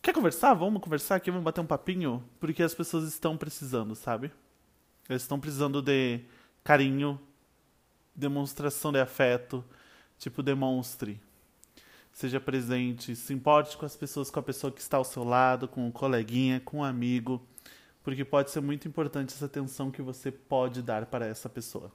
Quer 0.00 0.14
conversar? 0.14 0.54
Vamos 0.54 0.80
conversar 0.80 1.16
aqui, 1.16 1.30
vamos 1.30 1.44
bater 1.44 1.60
um 1.60 1.66
papinho? 1.66 2.24
Porque 2.40 2.62
as 2.62 2.72
pessoas 2.72 3.06
estão 3.06 3.36
precisando, 3.36 3.94
sabe? 3.94 4.32
Eles 5.06 5.20
estão 5.20 5.38
precisando 5.38 5.82
de 5.82 6.18
carinho, 6.64 7.20
demonstração 8.16 8.90
de 8.90 8.98
afeto. 8.98 9.62
Tipo, 10.18 10.42
demonstre. 10.42 11.20
Seja 12.10 12.40
presente, 12.40 13.14
se 13.14 13.34
importe 13.34 13.76
com 13.76 13.84
as 13.84 13.96
pessoas, 13.96 14.30
com 14.30 14.40
a 14.40 14.42
pessoa 14.42 14.72
que 14.72 14.80
está 14.80 14.96
ao 14.96 15.04
seu 15.04 15.22
lado, 15.22 15.68
com 15.68 15.86
o 15.86 15.92
coleguinha, 15.92 16.58
com 16.58 16.78
o 16.78 16.84
amigo. 16.84 17.46
Porque 18.02 18.24
pode 18.24 18.50
ser 18.50 18.62
muito 18.62 18.88
importante 18.88 19.34
essa 19.34 19.44
atenção 19.44 19.90
que 19.90 20.00
você 20.00 20.32
pode 20.32 20.80
dar 20.80 21.04
para 21.04 21.26
essa 21.26 21.50
pessoa. 21.50 21.92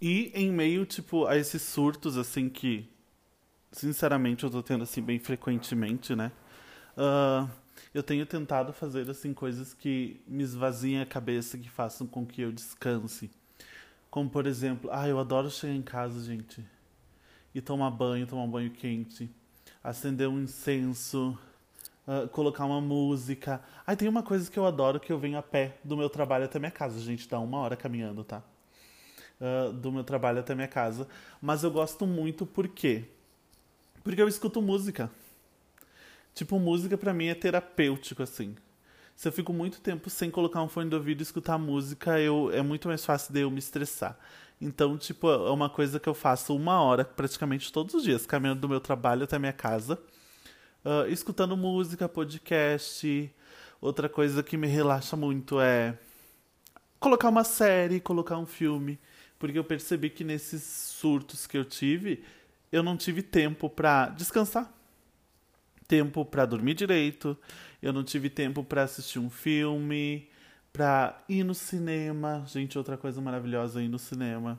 E 0.00 0.30
em 0.32 0.52
meio, 0.52 0.86
tipo, 0.86 1.26
a 1.26 1.36
esses 1.36 1.62
surtos, 1.62 2.16
assim, 2.16 2.48
que 2.48 2.91
sinceramente 3.72 4.44
eu 4.44 4.50
tô 4.50 4.62
tendo 4.62 4.84
assim 4.84 5.02
bem 5.02 5.18
frequentemente, 5.18 6.14
né? 6.14 6.30
Uh, 6.96 7.48
eu 7.94 8.02
tenho 8.02 8.24
tentado 8.26 8.72
fazer 8.72 9.08
assim 9.10 9.32
coisas 9.32 9.74
que 9.74 10.20
me 10.26 10.42
esvaziem 10.42 11.00
a 11.00 11.06
cabeça, 11.06 11.58
que 11.58 11.68
façam 11.68 12.06
com 12.06 12.24
que 12.24 12.42
eu 12.42 12.52
descanse. 12.52 13.30
Como 14.10 14.28
por 14.28 14.46
exemplo, 14.46 14.90
ah, 14.92 15.08
eu 15.08 15.18
adoro 15.18 15.50
chegar 15.50 15.72
em 15.72 15.82
casa, 15.82 16.22
gente, 16.22 16.64
e 17.54 17.60
tomar 17.60 17.90
banho, 17.90 18.26
tomar 18.26 18.42
um 18.42 18.50
banho 18.50 18.70
quente, 18.70 19.30
acender 19.82 20.28
um 20.28 20.40
incenso, 20.40 21.38
uh, 22.06 22.28
colocar 22.28 22.66
uma 22.66 22.80
música. 22.80 23.62
Ah, 23.86 23.96
tem 23.96 24.08
uma 24.08 24.22
coisa 24.22 24.50
que 24.50 24.58
eu 24.58 24.66
adoro 24.66 25.00
que 25.00 25.10
eu 25.10 25.18
venho 25.18 25.38
a 25.38 25.42
pé 25.42 25.78
do 25.82 25.96
meu 25.96 26.10
trabalho 26.10 26.44
até 26.44 26.58
minha 26.58 26.70
casa, 26.70 27.00
gente, 27.00 27.26
dá 27.26 27.40
uma 27.40 27.58
hora 27.58 27.74
caminhando, 27.74 28.22
tá? 28.22 28.42
Uh, 29.40 29.72
do 29.72 29.90
meu 29.90 30.04
trabalho 30.04 30.40
até 30.40 30.54
minha 30.54 30.68
casa, 30.68 31.08
mas 31.40 31.64
eu 31.64 31.70
gosto 31.70 32.06
muito 32.06 32.46
porque 32.46 33.08
porque 34.02 34.20
eu 34.20 34.28
escuto 34.28 34.60
música. 34.60 35.10
Tipo, 36.34 36.58
música 36.58 36.96
para 36.96 37.12
mim 37.12 37.26
é 37.26 37.34
terapêutico, 37.34 38.22
assim. 38.22 38.56
Se 39.14 39.28
eu 39.28 39.32
fico 39.32 39.52
muito 39.52 39.80
tempo 39.80 40.08
sem 40.08 40.30
colocar 40.30 40.62
um 40.62 40.68
fone 40.68 40.88
de 40.88 40.96
ouvido 40.96 41.20
e 41.20 41.22
escutar 41.22 41.58
música, 41.58 42.18
eu, 42.18 42.50
é 42.52 42.62
muito 42.62 42.88
mais 42.88 43.04
fácil 43.04 43.32
de 43.32 43.40
eu 43.40 43.50
me 43.50 43.58
estressar. 43.58 44.18
Então, 44.60 44.96
tipo, 44.96 45.28
é 45.28 45.50
uma 45.50 45.68
coisa 45.68 46.00
que 46.00 46.08
eu 46.08 46.14
faço 46.14 46.54
uma 46.54 46.80
hora 46.80 47.04
praticamente 47.04 47.72
todos 47.72 47.94
os 47.94 48.04
dias, 48.04 48.24
caminhando 48.24 48.60
do 48.60 48.68
meu 48.68 48.80
trabalho 48.80 49.24
até 49.24 49.38
minha 49.38 49.52
casa, 49.52 50.00
uh, 50.84 51.06
escutando 51.08 51.56
música, 51.56 52.08
podcast. 52.08 53.32
Outra 53.80 54.08
coisa 54.08 54.42
que 54.42 54.56
me 54.56 54.68
relaxa 54.68 55.16
muito 55.16 55.60
é 55.60 55.98
colocar 57.00 57.28
uma 57.28 57.44
série, 57.44 58.00
colocar 58.00 58.38
um 58.38 58.46
filme. 58.46 58.98
Porque 59.38 59.58
eu 59.58 59.64
percebi 59.64 60.08
que 60.08 60.22
nesses 60.22 60.62
surtos 60.62 61.46
que 61.48 61.58
eu 61.58 61.64
tive, 61.64 62.22
eu 62.72 62.82
não 62.82 62.96
tive 62.96 63.22
tempo 63.22 63.68
para 63.68 64.08
descansar, 64.08 64.72
tempo 65.86 66.24
para 66.24 66.46
dormir 66.46 66.72
direito, 66.74 67.36
eu 67.82 67.92
não 67.92 68.02
tive 68.02 68.30
tempo 68.30 68.64
para 68.64 68.82
assistir 68.82 69.18
um 69.18 69.28
filme, 69.28 70.26
para 70.72 71.22
ir 71.28 71.44
no 71.44 71.54
cinema. 71.54 72.42
Gente, 72.46 72.78
outra 72.78 72.96
coisa 72.96 73.20
maravilhosa 73.20 73.80
é 73.80 73.84
ir 73.84 73.88
no 73.88 73.98
cinema. 73.98 74.58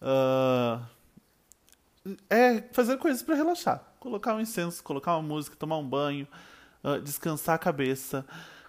Uh, 0.00 0.82
é 2.30 2.62
fazer 2.72 2.96
coisas 2.96 3.22
para 3.22 3.34
relaxar. 3.34 3.84
Colocar 4.00 4.34
um 4.34 4.40
incenso, 4.40 4.82
colocar 4.82 5.16
uma 5.16 5.22
música, 5.22 5.56
tomar 5.56 5.76
um 5.76 5.86
banho, 5.86 6.26
uh, 6.82 7.00
descansar 7.00 7.56
a 7.56 7.58
cabeça. 7.58 8.24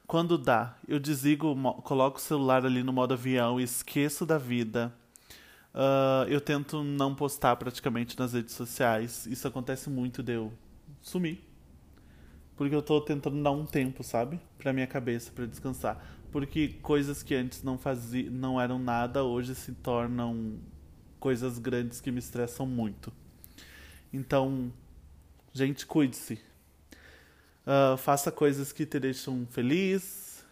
Quando 0.06 0.38
dá, 0.38 0.76
eu 0.88 1.00
desligo, 1.00 1.56
coloco 1.84 2.18
o 2.18 2.22
celular 2.22 2.66
ali 2.66 2.84
no 2.84 2.92
modo 2.92 3.14
avião, 3.14 3.60
esqueço 3.60 4.26
da 4.26 4.38
vida. 4.38 4.94
Uh, 5.78 6.28
eu 6.28 6.42
tento 6.42 6.84
não 6.84 7.14
postar 7.14 7.56
praticamente 7.56 8.18
nas 8.18 8.34
redes 8.34 8.56
sociais. 8.56 9.28
Isso 9.28 9.48
acontece 9.48 9.92
muito 9.92 10.24
de 10.24 10.34
eu 10.34 10.52
sumir. 11.00 11.40
Porque 12.56 12.74
eu 12.74 12.82
tô 12.82 13.00
tentando 13.00 13.44
dar 13.44 13.52
um 13.52 13.64
tempo, 13.64 14.04
sabe? 14.04 14.40
Pra 14.58 14.74
minha 14.74 14.88
cabeça, 14.88 15.32
para 15.32 15.46
descansar. 15.46 16.04
Porque 16.32 16.70
coisas 16.82 17.22
que 17.22 17.36
antes 17.36 17.62
não 17.62 17.78
fazia, 17.78 18.28
não 18.32 18.60
eram 18.60 18.80
nada, 18.80 19.24
hoje 19.24 19.54
se 19.54 19.72
tornam 19.72 20.58
coisas 21.20 21.60
grandes 21.60 22.02
que 22.02 22.10
me 22.10 22.18
estressam 22.18 22.66
muito. 22.66 23.14
Então, 24.12 24.74
gente, 25.54 25.86
cuide-se. 25.86 26.42
Uh, 27.68 27.96
faça 27.98 28.32
coisas 28.32 28.72
que 28.72 28.84
te 28.84 29.00
deixam 29.00 29.46
feliz. 29.52 30.44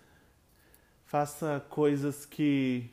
Faça 1.08 1.66
coisas 1.68 2.28
que 2.28 2.92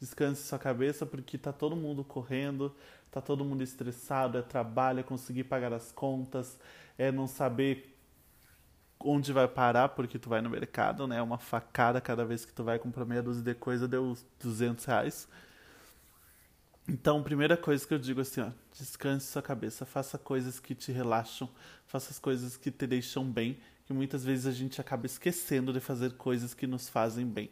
descanse 0.00 0.42
sua 0.42 0.58
cabeça, 0.58 1.04
porque 1.04 1.36
tá 1.38 1.52
todo 1.52 1.76
mundo 1.76 2.04
correndo, 2.04 2.74
tá 3.10 3.20
todo 3.20 3.44
mundo 3.44 3.62
estressado, 3.62 4.38
é 4.38 4.42
trabalho, 4.42 5.00
é 5.00 5.02
conseguir 5.02 5.44
pagar 5.44 5.72
as 5.72 5.92
contas, 5.92 6.58
é 6.96 7.10
não 7.10 7.26
saber 7.26 7.94
onde 9.00 9.32
vai 9.32 9.46
parar 9.46 9.90
porque 9.90 10.18
tu 10.18 10.28
vai 10.28 10.40
no 10.40 10.50
mercado, 10.50 11.06
né? 11.06 11.22
Uma 11.22 11.38
facada 11.38 12.00
cada 12.00 12.24
vez 12.24 12.44
que 12.44 12.52
tu 12.52 12.64
vai 12.64 12.78
comprar 12.78 13.04
meia 13.04 13.22
dúzia 13.22 13.42
de 13.42 13.54
coisa 13.54 13.86
deu 13.86 14.16
200 14.40 14.84
reais. 14.84 15.28
Então, 16.88 17.22
primeira 17.22 17.56
coisa 17.56 17.86
que 17.86 17.92
eu 17.92 17.98
digo 17.98 18.22
assim, 18.22 18.40
ó, 18.40 18.50
descanse 18.72 19.26
sua 19.26 19.42
cabeça, 19.42 19.84
faça 19.84 20.16
coisas 20.16 20.58
que 20.58 20.74
te 20.74 20.90
relaxam, 20.90 21.48
faça 21.86 22.10
as 22.10 22.18
coisas 22.18 22.56
que 22.56 22.70
te 22.70 22.86
deixam 22.86 23.24
bem, 23.30 23.58
que 23.84 23.92
muitas 23.92 24.24
vezes 24.24 24.46
a 24.46 24.52
gente 24.52 24.80
acaba 24.80 25.04
esquecendo 25.04 25.72
de 25.72 25.80
fazer 25.80 26.14
coisas 26.14 26.54
que 26.54 26.66
nos 26.66 26.88
fazem 26.88 27.26
bem. 27.26 27.50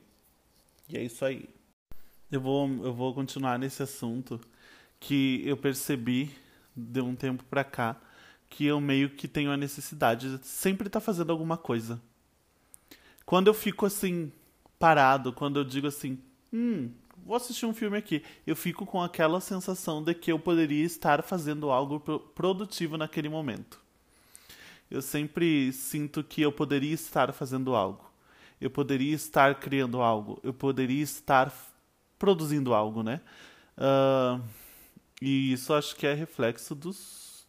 E 0.89 0.97
é 0.97 1.03
isso 1.03 1.25
aí. 1.25 1.49
Eu 2.31 2.41
vou, 2.41 2.69
eu 2.85 2.93
vou 2.93 3.15
continuar 3.15 3.57
nesse 3.57 3.85
assunto 3.85 4.41
que 4.99 5.43
eu 5.45 5.57
percebi 5.57 6.35
de 6.75 7.01
um 7.01 7.15
tempo 7.15 7.45
pra 7.45 7.63
cá 7.63 7.97
que 8.51 8.67
eu 8.67 8.81
meio 8.81 9.11
que 9.11 9.29
tenho 9.29 9.53
a 9.53 9.57
necessidade 9.57 10.39
de 10.39 10.47
sempre 10.47 10.89
estar 10.89 10.99
tá 10.99 11.05
fazendo 11.05 11.31
alguma 11.31 11.57
coisa. 11.57 12.01
Quando 13.25 13.47
eu 13.47 13.55
fico 13.55 13.87
assim, 13.87 14.33
parado, 14.77 15.33
quando 15.33 15.61
eu 15.61 15.65
digo 15.65 15.87
assim, 15.87 16.19
hum, 16.53 16.91
vou 17.25 17.37
assistir 17.37 17.65
um 17.65 17.75
filme 17.75 17.97
aqui. 17.97 18.25
Eu 18.45 18.57
fico 18.57 18.85
com 18.85 19.01
aquela 19.01 19.41
sensação 19.41 20.03
de 20.03 20.13
que 20.13 20.33
eu 20.33 20.39
poderia 20.39 20.85
estar 20.85 21.23
fazendo 21.23 21.71
algo 21.71 22.01
produtivo 22.35 22.97
naquele 22.97 23.29
momento. 23.29 23.81
Eu 24.91 25.01
sempre 25.01 25.73
sinto 25.73 26.25
que 26.25 26.43
eu 26.43 26.51
poderia 26.51 26.95
estar 26.95 27.33
fazendo 27.33 27.77
algo. 27.77 28.05
Eu 28.61 28.71
poderia 28.71 29.15
estar 29.15 29.55
criando 29.61 30.01
algo. 30.01 30.41
Eu 30.43 30.53
poderia 30.53 31.03
estar 31.03 31.53
produzindo 32.19 32.75
algo, 32.75 33.03
né? 33.03 33.21
Uh, 33.77 34.43
e 35.21 35.53
isso 35.53 35.73
acho 35.73 35.97
que 35.97 36.07
é 36.07 36.15
reflexo 36.15 36.75
dos, 36.75 37.47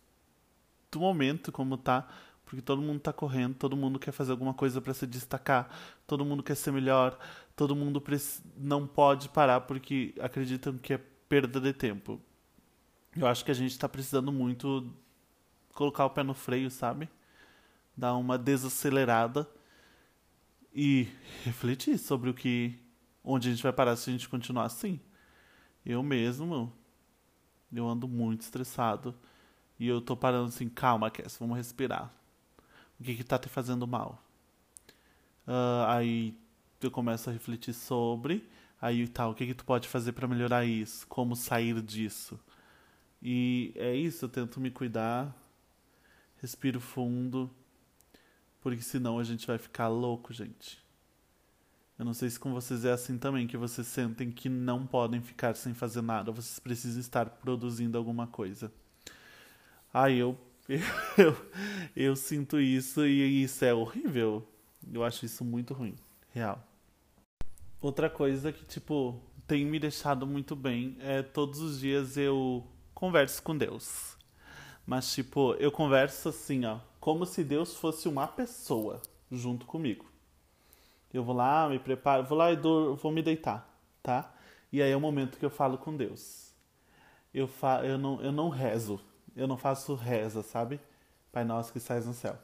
do 0.91 0.99
momento 0.99 1.51
como 1.51 1.77
tá 1.77 2.07
porque 2.47 2.61
todo 2.61 2.81
mundo 2.81 2.99
está 2.99 3.11
correndo, 3.11 3.55
todo 3.55 3.75
mundo 3.75 3.99
quer 3.99 4.13
fazer 4.13 4.31
alguma 4.31 4.53
coisa 4.53 4.79
para 4.79 4.93
se 4.93 5.05
destacar, 5.05 5.69
todo 6.07 6.23
mundo 6.23 6.41
quer 6.41 6.55
ser 6.55 6.71
melhor, 6.71 7.19
todo 7.57 7.75
mundo 7.75 8.01
não 8.55 8.87
pode 8.87 9.27
parar 9.27 9.61
porque 9.61 10.15
acreditam 10.21 10.77
que 10.77 10.93
é 10.93 10.97
perda 11.27 11.59
de 11.59 11.73
tempo. 11.73 12.21
Eu 13.13 13.27
acho 13.27 13.43
que 13.43 13.51
a 13.51 13.53
gente 13.53 13.71
está 13.71 13.89
precisando 13.89 14.31
muito 14.31 14.89
colocar 15.73 16.05
o 16.05 16.09
pé 16.09 16.23
no 16.23 16.33
freio, 16.33 16.71
sabe? 16.71 17.09
Dar 17.97 18.15
uma 18.15 18.37
desacelerada 18.37 19.45
e 20.73 21.09
refletir 21.43 21.97
sobre 21.97 22.29
o 22.29 22.33
que 22.33 22.79
onde 23.27 23.49
a 23.49 23.51
gente 23.51 23.61
vai 23.61 23.73
parar 23.73 23.95
se 23.97 24.09
a 24.09 24.13
gente 24.13 24.29
continuar 24.29 24.63
assim. 24.63 24.99
Eu 25.85 26.01
mesmo, 26.01 26.73
eu 27.71 27.87
ando 27.87 28.07
muito 28.07 28.41
estressado 28.41 29.13
e 29.77 29.87
eu 29.87 30.01
tô 30.01 30.15
parando 30.15 30.47
assim, 30.47 30.69
calma, 30.69 31.11
Cass, 31.11 31.37
vamos 31.37 31.57
respirar 31.57 32.11
o 32.99 33.03
que 33.03 33.11
está 33.11 33.37
te 33.37 33.49
fazendo 33.49 33.85
mal. 33.85 34.23
Uh, 35.45 35.85
aí 35.87 36.37
eu 36.81 36.89
começo 36.89 37.29
a 37.29 37.33
refletir 37.33 37.73
sobre, 37.73 38.49
aí 38.81 39.07
tá, 39.07 39.27
o 39.27 39.35
que, 39.35 39.45
que 39.45 39.53
tu 39.53 39.65
pode 39.65 39.87
fazer 39.87 40.13
para 40.13 40.27
melhorar 40.27 40.65
isso, 40.65 41.05
como 41.07 41.35
sair 41.35 41.81
disso. 41.81 42.39
E 43.21 43.73
é 43.75 43.95
isso, 43.95 44.25
eu 44.25 44.29
tento 44.29 44.59
me 44.59 44.71
cuidar, 44.71 45.35
respiro 46.41 46.79
fundo, 46.79 47.49
porque 48.61 48.81
senão 48.81 49.19
a 49.19 49.23
gente 49.23 49.45
vai 49.45 49.57
ficar 49.57 49.87
louco, 49.89 50.33
gente. 50.33 50.86
Eu 51.97 52.05
não 52.05 52.13
sei 52.13 52.29
se 52.29 52.39
com 52.39 52.53
vocês 52.53 52.85
é 52.85 52.91
assim 52.91 53.17
também, 53.17 53.47
que 53.47 53.57
vocês 53.57 53.87
sentem 53.87 54.31
que 54.31 54.49
não 54.49 54.85
podem 54.85 55.21
ficar 55.21 55.55
sem 55.55 55.73
fazer 55.73 56.01
nada, 56.01 56.31
vocês 56.31 56.59
precisam 56.59 56.99
estar 56.99 57.27
produzindo 57.29 57.97
alguma 57.97 58.27
coisa. 58.27 58.71
Aí 59.93 60.19
eu 60.19 60.37
Eu, 61.17 61.35
eu 61.95 62.15
sinto 62.15 62.59
isso 62.59 63.05
e 63.05 63.43
isso 63.43 63.63
é 63.63 63.73
horrível. 63.73 64.45
Eu 64.91 65.03
acho 65.03 65.25
isso 65.25 65.43
muito 65.43 65.73
ruim, 65.73 65.95
real. 66.33 66.61
Outra 67.81 68.09
coisa 68.09 68.51
que, 68.51 68.65
tipo, 68.65 69.21
tem 69.47 69.65
me 69.65 69.79
deixado 69.79 70.27
muito 70.27 70.55
bem 70.55 70.97
é 70.99 71.21
todos 71.21 71.59
os 71.59 71.79
dias 71.79 72.17
eu 72.17 72.65
converso 72.93 73.41
com 73.41 73.57
Deus. 73.57 74.17
Mas, 74.85 75.13
tipo, 75.13 75.53
eu 75.55 75.71
converso 75.71 76.29
assim, 76.29 76.65
ó, 76.65 76.79
como 76.99 77.25
se 77.25 77.43
Deus 77.43 77.75
fosse 77.75 78.07
uma 78.07 78.27
pessoa 78.27 79.01
junto 79.31 79.65
comigo. 79.65 80.05
Eu 81.17 81.23
vou 81.23 81.35
lá, 81.35 81.67
me 81.67 81.79
preparo, 81.79 82.23
vou 82.23 82.37
lá 82.37 82.51
e 82.51 82.55
dou, 82.55 82.95
vou 82.95 83.11
me 83.11 83.21
deitar, 83.21 83.67
tá? 84.03 84.33
E 84.71 84.81
aí 84.81 84.91
é 84.91 84.95
o 84.95 85.01
momento 85.01 85.37
que 85.37 85.45
eu 85.45 85.49
falo 85.49 85.77
com 85.77 85.95
Deus. 85.95 86.53
Eu, 87.33 87.47
fa, 87.47 87.81
eu, 87.83 87.97
não, 87.97 88.21
eu 88.21 88.31
não 88.31 88.49
rezo, 88.49 88.99
eu 89.35 89.47
não 89.47 89.57
faço 89.57 89.95
reza, 89.95 90.43
sabe? 90.43 90.79
Pai 91.31 91.43
nosso 91.43 91.71
que 91.71 91.77
estás 91.77 92.05
no 92.05 92.13
céu. 92.13 92.37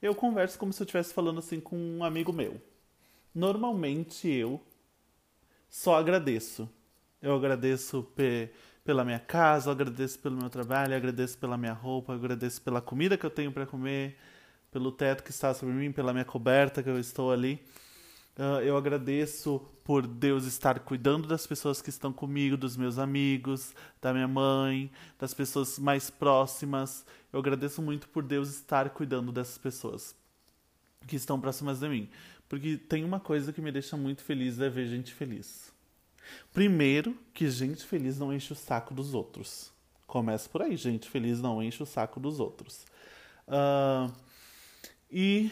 Eu 0.00 0.14
converso 0.14 0.58
como 0.58 0.72
se 0.72 0.82
eu 0.82 0.84
estivesse 0.84 1.14
falando 1.14 1.38
assim 1.38 1.60
com 1.60 1.76
um 1.76 2.04
amigo 2.04 2.32
meu. 2.32 2.60
Normalmente 3.34 4.28
eu 4.28 4.60
só 5.68 5.96
agradeço. 5.96 6.68
Eu 7.20 7.34
agradeço 7.34 8.02
pe 8.14 8.50
pela 8.84 9.04
minha 9.04 9.18
casa, 9.18 9.68
eu 9.68 9.72
agradeço 9.72 10.16
pelo 10.20 10.36
meu 10.36 10.48
trabalho, 10.48 10.92
eu 10.92 10.96
agradeço 10.96 11.36
pela 11.38 11.56
minha 11.56 11.72
roupa, 11.72 12.12
eu 12.12 12.16
agradeço 12.16 12.62
pela 12.62 12.80
comida 12.80 13.18
que 13.18 13.26
eu 13.26 13.30
tenho 13.30 13.50
para 13.50 13.66
comer, 13.66 14.16
pelo 14.70 14.92
teto 14.92 15.24
que 15.24 15.30
está 15.30 15.52
sobre 15.52 15.74
mim, 15.74 15.90
pela 15.90 16.12
minha 16.12 16.24
coberta 16.24 16.82
que 16.84 16.88
eu 16.88 16.98
estou 16.98 17.32
ali. 17.32 17.60
Uh, 18.38 18.60
eu 18.60 18.76
agradeço 18.76 19.60
por 19.82 20.06
Deus 20.06 20.44
estar 20.44 20.80
cuidando 20.80 21.26
das 21.26 21.46
pessoas 21.46 21.80
que 21.80 21.88
estão 21.88 22.12
comigo, 22.12 22.56
dos 22.56 22.76
meus 22.76 22.98
amigos, 22.98 23.74
da 24.02 24.12
minha 24.12 24.28
mãe, 24.28 24.90
das 25.18 25.32
pessoas 25.32 25.78
mais 25.78 26.10
próximas. 26.10 27.06
Eu 27.32 27.40
agradeço 27.40 27.80
muito 27.80 28.08
por 28.08 28.22
Deus 28.22 28.50
estar 28.50 28.90
cuidando 28.90 29.32
dessas 29.32 29.56
pessoas 29.56 30.14
que 31.06 31.16
estão 31.16 31.40
próximas 31.40 31.80
de 31.80 31.88
mim. 31.88 32.10
Porque 32.48 32.76
tem 32.76 33.04
uma 33.04 33.20
coisa 33.20 33.52
que 33.52 33.60
me 33.60 33.72
deixa 33.72 33.96
muito 33.96 34.22
feliz 34.22 34.60
é 34.60 34.68
ver 34.68 34.86
gente 34.86 35.14
feliz. 35.14 35.72
Primeiro, 36.52 37.16
que 37.32 37.48
gente 37.48 37.84
feliz 37.84 38.18
não 38.18 38.32
enche 38.32 38.52
o 38.52 38.56
saco 38.56 38.92
dos 38.92 39.14
outros. 39.14 39.72
Começa 40.06 40.48
por 40.48 40.62
aí, 40.62 40.76
gente 40.76 41.08
feliz 41.08 41.40
não 41.40 41.62
enche 41.62 41.82
o 41.82 41.86
saco 41.86 42.20
dos 42.20 42.38
outros. 42.38 42.84
Uh, 43.48 44.12
e 45.10 45.50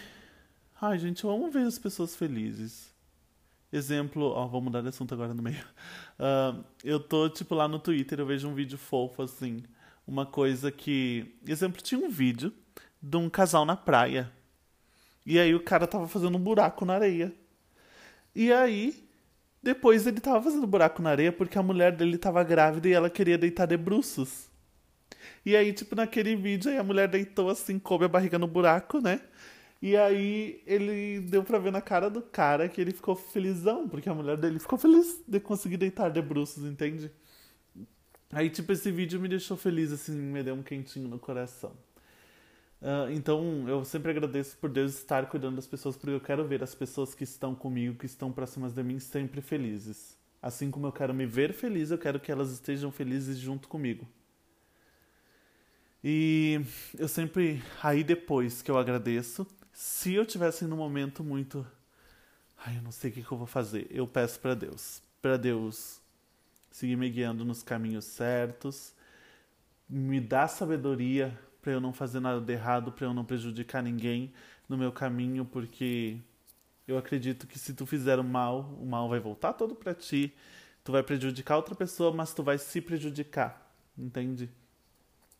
Ai, 0.80 0.98
gente, 0.98 1.22
eu 1.24 1.30
amo 1.30 1.50
ver 1.50 1.66
as 1.66 1.78
pessoas 1.78 2.16
felizes. 2.16 2.92
Exemplo, 3.72 4.26
ó, 4.26 4.46
vou 4.46 4.60
mudar 4.60 4.82
de 4.82 4.88
assunto 4.88 5.14
agora 5.14 5.32
no 5.32 5.42
meio. 5.42 5.64
Uh, 6.18 6.64
eu 6.84 7.00
tô, 7.00 7.28
tipo, 7.28 7.54
lá 7.54 7.68
no 7.68 7.78
Twitter, 7.78 8.20
eu 8.20 8.26
vejo 8.26 8.48
um 8.48 8.54
vídeo 8.54 8.76
fofo, 8.76 9.22
assim. 9.22 9.62
Uma 10.06 10.26
coisa 10.26 10.70
que. 10.70 11.34
Exemplo, 11.46 11.80
tinha 11.80 12.00
um 12.00 12.10
vídeo 12.10 12.52
de 13.00 13.16
um 13.16 13.30
casal 13.30 13.64
na 13.64 13.76
praia. 13.76 14.30
E 15.24 15.38
aí 15.38 15.54
o 15.54 15.60
cara 15.60 15.86
tava 15.86 16.06
fazendo 16.08 16.36
um 16.36 16.40
buraco 16.40 16.84
na 16.84 16.94
areia. 16.94 17.32
E 18.34 18.52
aí, 18.52 19.08
depois 19.62 20.06
ele 20.06 20.20
tava 20.20 20.42
fazendo 20.42 20.66
buraco 20.66 21.00
na 21.00 21.10
areia 21.10 21.32
porque 21.32 21.56
a 21.58 21.62
mulher 21.62 21.96
dele 21.96 22.18
tava 22.18 22.42
grávida 22.44 22.88
e 22.88 22.92
ela 22.92 23.08
queria 23.08 23.38
deitar 23.38 23.66
de 23.66 23.76
bruços. 23.76 24.48
E 25.46 25.56
aí, 25.56 25.72
tipo, 25.72 25.94
naquele 25.94 26.36
vídeo, 26.36 26.70
aí 26.70 26.78
a 26.78 26.84
mulher 26.84 27.08
deitou 27.08 27.48
assim, 27.48 27.78
coube 27.78 28.04
a 28.04 28.08
barriga 28.08 28.38
no 28.38 28.46
buraco, 28.46 29.00
né? 29.00 29.20
E 29.84 29.98
aí 29.98 30.62
ele 30.66 31.20
deu 31.20 31.44
pra 31.44 31.58
ver 31.58 31.70
na 31.70 31.82
cara 31.82 32.08
do 32.08 32.22
cara 32.22 32.70
que 32.70 32.80
ele 32.80 32.90
ficou 32.90 33.14
felizão, 33.14 33.86
porque 33.86 34.08
a 34.08 34.14
mulher 34.14 34.38
dele 34.38 34.58
ficou 34.58 34.78
feliz 34.78 35.22
de 35.28 35.38
conseguir 35.38 35.76
deitar 35.76 36.10
de 36.10 36.22
bruços, 36.22 36.64
entende? 36.64 37.10
Aí, 38.32 38.48
tipo, 38.48 38.72
esse 38.72 38.90
vídeo 38.90 39.20
me 39.20 39.28
deixou 39.28 39.58
feliz, 39.58 39.92
assim, 39.92 40.16
me 40.16 40.42
deu 40.42 40.54
um 40.54 40.62
quentinho 40.62 41.06
no 41.06 41.18
coração. 41.18 41.76
Uh, 42.80 43.12
então, 43.12 43.68
eu 43.68 43.84
sempre 43.84 44.10
agradeço 44.10 44.56
por 44.56 44.70
Deus 44.70 44.94
estar 44.94 45.26
cuidando 45.26 45.56
das 45.56 45.66
pessoas, 45.66 45.98
porque 45.98 46.14
eu 46.16 46.20
quero 46.20 46.46
ver 46.46 46.62
as 46.62 46.74
pessoas 46.74 47.14
que 47.14 47.24
estão 47.24 47.54
comigo, 47.54 47.98
que 47.98 48.06
estão 48.06 48.32
próximas 48.32 48.72
de 48.72 48.82
mim, 48.82 48.98
sempre 48.98 49.42
felizes. 49.42 50.16
Assim 50.40 50.70
como 50.70 50.86
eu 50.86 50.92
quero 50.92 51.12
me 51.12 51.26
ver 51.26 51.52
feliz, 51.52 51.90
eu 51.90 51.98
quero 51.98 52.18
que 52.18 52.32
elas 52.32 52.50
estejam 52.50 52.90
felizes 52.90 53.36
junto 53.36 53.68
comigo. 53.68 54.08
E 56.02 56.62
eu 56.98 57.06
sempre, 57.06 57.62
aí 57.82 58.02
depois 58.02 58.62
que 58.62 58.70
eu 58.70 58.78
agradeço, 58.78 59.46
Se 59.74 60.14
eu 60.14 60.24
tivesse 60.24 60.64
num 60.66 60.76
momento 60.76 61.24
muito. 61.24 61.66
Ai, 62.64 62.78
eu 62.78 62.82
não 62.82 62.92
sei 62.92 63.10
o 63.10 63.12
que, 63.12 63.22
que 63.24 63.32
eu 63.32 63.36
vou 63.36 63.46
fazer. 63.46 63.88
Eu 63.90 64.06
peço 64.06 64.38
para 64.38 64.54
Deus. 64.54 65.02
Para 65.20 65.36
Deus 65.36 66.00
seguir 66.70 66.96
me 66.96 67.10
guiando 67.10 67.44
nos 67.44 67.62
caminhos 67.62 68.04
certos, 68.04 68.94
me 69.88 70.20
dar 70.20 70.48
sabedoria 70.48 71.36
para 71.60 71.72
eu 71.72 71.80
não 71.80 71.92
fazer 71.92 72.20
nada 72.20 72.40
de 72.40 72.52
errado, 72.52 72.92
para 72.92 73.06
eu 73.06 73.14
não 73.14 73.24
prejudicar 73.24 73.82
ninguém 73.82 74.32
no 74.68 74.76
meu 74.76 74.92
caminho, 74.92 75.44
porque 75.44 76.18
eu 76.86 76.96
acredito 76.96 77.46
que 77.46 77.58
se 77.58 77.74
tu 77.74 77.84
fizer 77.84 78.18
o 78.18 78.24
mal, 78.24 78.76
o 78.80 78.86
mal 78.86 79.08
vai 79.08 79.18
voltar 79.18 79.52
todo 79.54 79.74
para 79.74 79.94
ti. 79.94 80.34
Tu 80.84 80.92
vai 80.92 81.02
prejudicar 81.02 81.56
outra 81.56 81.74
pessoa, 81.74 82.12
mas 82.12 82.32
tu 82.32 82.42
vai 82.42 82.58
se 82.58 82.80
prejudicar, 82.80 83.72
entende? 83.96 84.50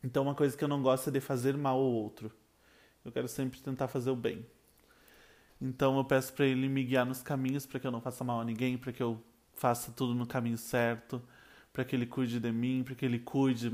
Então 0.03 0.25
uma 0.25 0.35
coisa 0.35 0.57
que 0.57 0.65
eu 0.65 0.69
não 0.69 0.83
gosto 0.83 1.09
é 1.09 1.13
de 1.13 1.21
fazer 1.21 1.57
mal 1.57 1.79
ao 1.79 1.85
outro. 1.85 2.33
Eu 3.05 3.13
quero 3.13 3.29
sempre 3.29 3.61
tentar 3.61 3.89
fazer 3.89 4.11
o 4.11 4.17
bem. 4.17 4.45
Então 5.61 5.97
eu 5.97 6.05
peço 6.05 6.33
para 6.33 6.47
ele 6.47 6.69
me 6.69 6.83
guiar 6.85 7.07
nos 7.07 7.23
caminhos 7.23 7.67
para 7.67 7.79
que 7.79 7.87
eu 7.87 7.91
não 7.91 8.01
faça 8.01 8.25
mal 8.25 8.41
a 8.41 8.45
ninguém, 8.45 8.77
para 8.77 8.93
que 8.93 9.03
eu 9.03 9.23
faça 9.53 9.93
tudo 9.93 10.15
no 10.15 10.27
caminho 10.27 10.59
certo, 10.59 11.23
para 11.73 11.85
que 11.85 11.95
ele 11.95 12.07
cuide 12.07 12.41
de 12.41 12.53
mim, 12.53 12.83
para 12.85 12.95
que 12.95 13.05
ele 13.05 13.19
cuide 13.19 13.73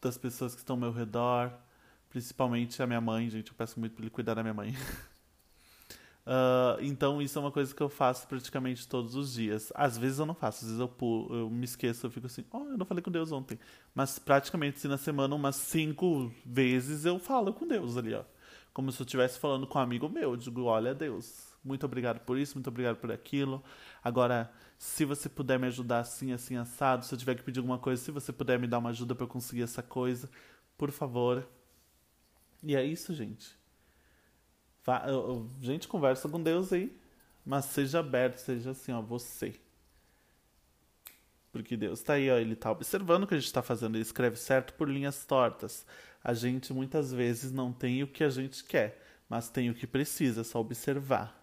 das 0.00 0.18
pessoas 0.18 0.54
que 0.54 0.60
estão 0.60 0.74
ao 0.74 0.80
meu 0.80 0.92
redor, 0.92 1.52
principalmente 2.10 2.82
a 2.82 2.86
minha 2.86 3.00
mãe, 3.00 3.30
gente. 3.30 3.50
Eu 3.50 3.56
peço 3.56 3.78
muito 3.78 3.94
para 3.94 4.02
ele 4.02 4.10
cuidar 4.10 4.34
da 4.34 4.42
minha 4.42 4.54
mãe. 4.54 4.74
Uh, 6.26 6.78
então 6.82 7.22
isso 7.22 7.38
é 7.38 7.40
uma 7.40 7.52
coisa 7.52 7.74
que 7.74 7.80
eu 7.80 7.88
faço 7.88 8.26
praticamente 8.26 8.86
todos 8.86 9.14
os 9.14 9.32
dias. 9.32 9.72
Às 9.74 9.96
vezes 9.96 10.18
eu 10.18 10.26
não 10.26 10.34
faço, 10.34 10.64
às 10.64 10.70
vezes 10.70 10.80
eu, 10.80 10.88
pulo, 10.88 11.34
eu 11.34 11.50
me 11.50 11.64
esqueço, 11.64 12.06
eu 12.06 12.10
fico 12.10 12.26
assim, 12.26 12.44
oh, 12.50 12.64
eu 12.64 12.76
não 12.76 12.84
falei 12.84 13.02
com 13.02 13.10
Deus 13.10 13.32
ontem. 13.32 13.58
Mas 13.94 14.18
praticamente 14.18 14.80
se 14.80 14.88
na 14.88 14.98
semana 14.98 15.34
umas 15.34 15.56
cinco 15.56 16.32
vezes 16.44 17.04
eu 17.04 17.18
falo 17.18 17.52
com 17.52 17.66
Deus 17.66 17.96
ali, 17.96 18.14
ó. 18.14 18.24
Como 18.72 18.90
se 18.90 19.00
eu 19.00 19.04
estivesse 19.04 19.38
falando 19.38 19.66
com 19.66 19.78
um 19.78 19.82
amigo 19.82 20.08
meu. 20.08 20.30
Eu 20.30 20.36
digo, 20.36 20.62
olha 20.64 20.94
Deus, 20.94 21.54
muito 21.62 21.84
obrigado 21.84 22.20
por 22.20 22.38
isso, 22.38 22.54
muito 22.54 22.68
obrigado 22.68 22.96
por 22.96 23.12
aquilo. 23.12 23.62
Agora, 24.02 24.50
se 24.78 25.04
você 25.04 25.28
puder 25.28 25.58
me 25.58 25.66
ajudar 25.66 26.00
assim, 26.00 26.32
assim, 26.32 26.56
assado, 26.56 27.04
se 27.04 27.14
eu 27.14 27.18
tiver 27.18 27.34
que 27.34 27.42
pedir 27.42 27.60
alguma 27.60 27.78
coisa, 27.78 28.02
se 28.02 28.10
você 28.10 28.32
puder 28.32 28.58
me 28.58 28.66
dar 28.66 28.78
uma 28.78 28.90
ajuda 28.90 29.14
para 29.14 29.24
eu 29.24 29.28
conseguir 29.28 29.62
essa 29.62 29.82
coisa, 29.82 30.30
por 30.76 30.90
favor. 30.90 31.46
E 32.62 32.74
é 32.74 32.84
isso, 32.84 33.12
gente. 33.14 33.56
Gente, 35.60 35.86
conversa 35.86 36.28
com 36.28 36.42
Deus 36.42 36.72
aí. 36.72 36.96
Mas 37.44 37.66
seja 37.66 38.00
aberto, 38.00 38.38
seja 38.38 38.70
assim, 38.70 38.92
ó, 38.92 39.02
você. 39.02 39.60
Porque 41.52 41.76
Deus 41.76 42.00
está 42.00 42.14
aí, 42.14 42.30
ó, 42.30 42.38
ele 42.38 42.54
está 42.54 42.70
observando 42.70 43.24
o 43.24 43.26
que 43.26 43.34
a 43.34 43.36
gente 43.36 43.46
está 43.46 43.62
fazendo, 43.62 43.94
ele 43.94 44.02
escreve 44.02 44.36
certo 44.36 44.72
por 44.72 44.88
linhas 44.88 45.26
tortas. 45.26 45.84
A 46.24 46.32
gente 46.32 46.72
muitas 46.72 47.12
vezes 47.12 47.52
não 47.52 47.70
tem 47.70 48.02
o 48.02 48.06
que 48.06 48.24
a 48.24 48.30
gente 48.30 48.64
quer, 48.64 49.04
mas 49.28 49.50
tem 49.50 49.68
o 49.68 49.74
que 49.74 49.86
precisa, 49.86 50.40
é 50.40 50.44
só 50.44 50.58
observar. 50.58 51.38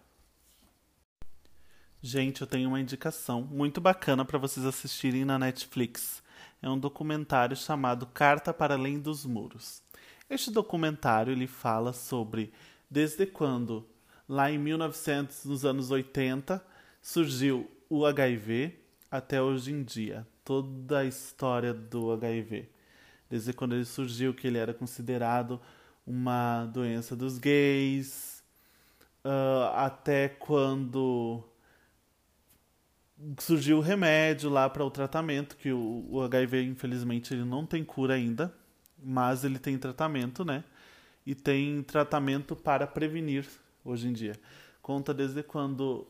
Gente, 2.02 2.40
eu 2.40 2.46
tenho 2.46 2.68
uma 2.68 2.80
indicação 2.80 3.42
muito 3.42 3.80
bacana 3.80 4.24
para 4.24 4.38
vocês 4.38 4.66
assistirem 4.66 5.24
na 5.24 5.38
Netflix. 5.38 6.22
É 6.60 6.68
um 6.68 6.78
documentário 6.78 7.56
chamado 7.56 8.06
Carta 8.06 8.52
para 8.52 8.74
Além 8.74 8.98
dos 8.98 9.24
Muros. 9.24 9.82
Este 10.28 10.50
documentário 10.50 11.32
ele 11.32 11.46
fala 11.46 11.92
sobre 11.92 12.52
desde 12.90 13.26
quando, 13.26 13.86
lá 14.28 14.50
em 14.50 14.58
1900, 14.58 15.44
nos 15.44 15.64
anos 15.64 15.90
80, 15.90 16.64
surgiu 17.00 17.70
o 17.88 18.06
HIV 18.06 18.80
até 19.10 19.42
hoje 19.42 19.72
em 19.72 19.82
dia. 19.82 20.26
Toda 20.44 21.00
a 21.00 21.04
história 21.04 21.72
do 21.74 22.12
HIV. 22.12 22.68
Desde 23.28 23.52
quando 23.52 23.74
ele 23.74 23.84
surgiu, 23.84 24.34
que 24.34 24.46
ele 24.46 24.58
era 24.58 24.74
considerado 24.74 25.60
uma 26.06 26.66
doença 26.66 27.14
dos 27.14 27.38
gays, 27.38 28.42
uh, 29.24 29.74
até 29.74 30.28
quando 30.28 31.44
surgiu 33.38 33.78
o 33.78 33.80
remédio 33.80 34.50
lá 34.50 34.68
para 34.68 34.84
o 34.84 34.90
tratamento, 34.90 35.56
que 35.56 35.72
o, 35.72 36.06
o 36.10 36.22
HIV, 36.22 36.64
infelizmente, 36.64 37.34
ele 37.34 37.44
não 37.44 37.66
tem 37.66 37.84
cura 37.84 38.14
ainda, 38.14 38.52
mas 39.02 39.44
ele 39.44 39.58
tem 39.58 39.78
tratamento, 39.78 40.44
né? 40.44 40.64
e 41.24 41.34
tem 41.34 41.82
tratamento 41.82 42.56
para 42.56 42.86
prevenir 42.86 43.46
hoje 43.84 44.08
em 44.08 44.12
dia. 44.12 44.34
Conta 44.82 45.12
desde 45.12 45.42
quando 45.42 46.06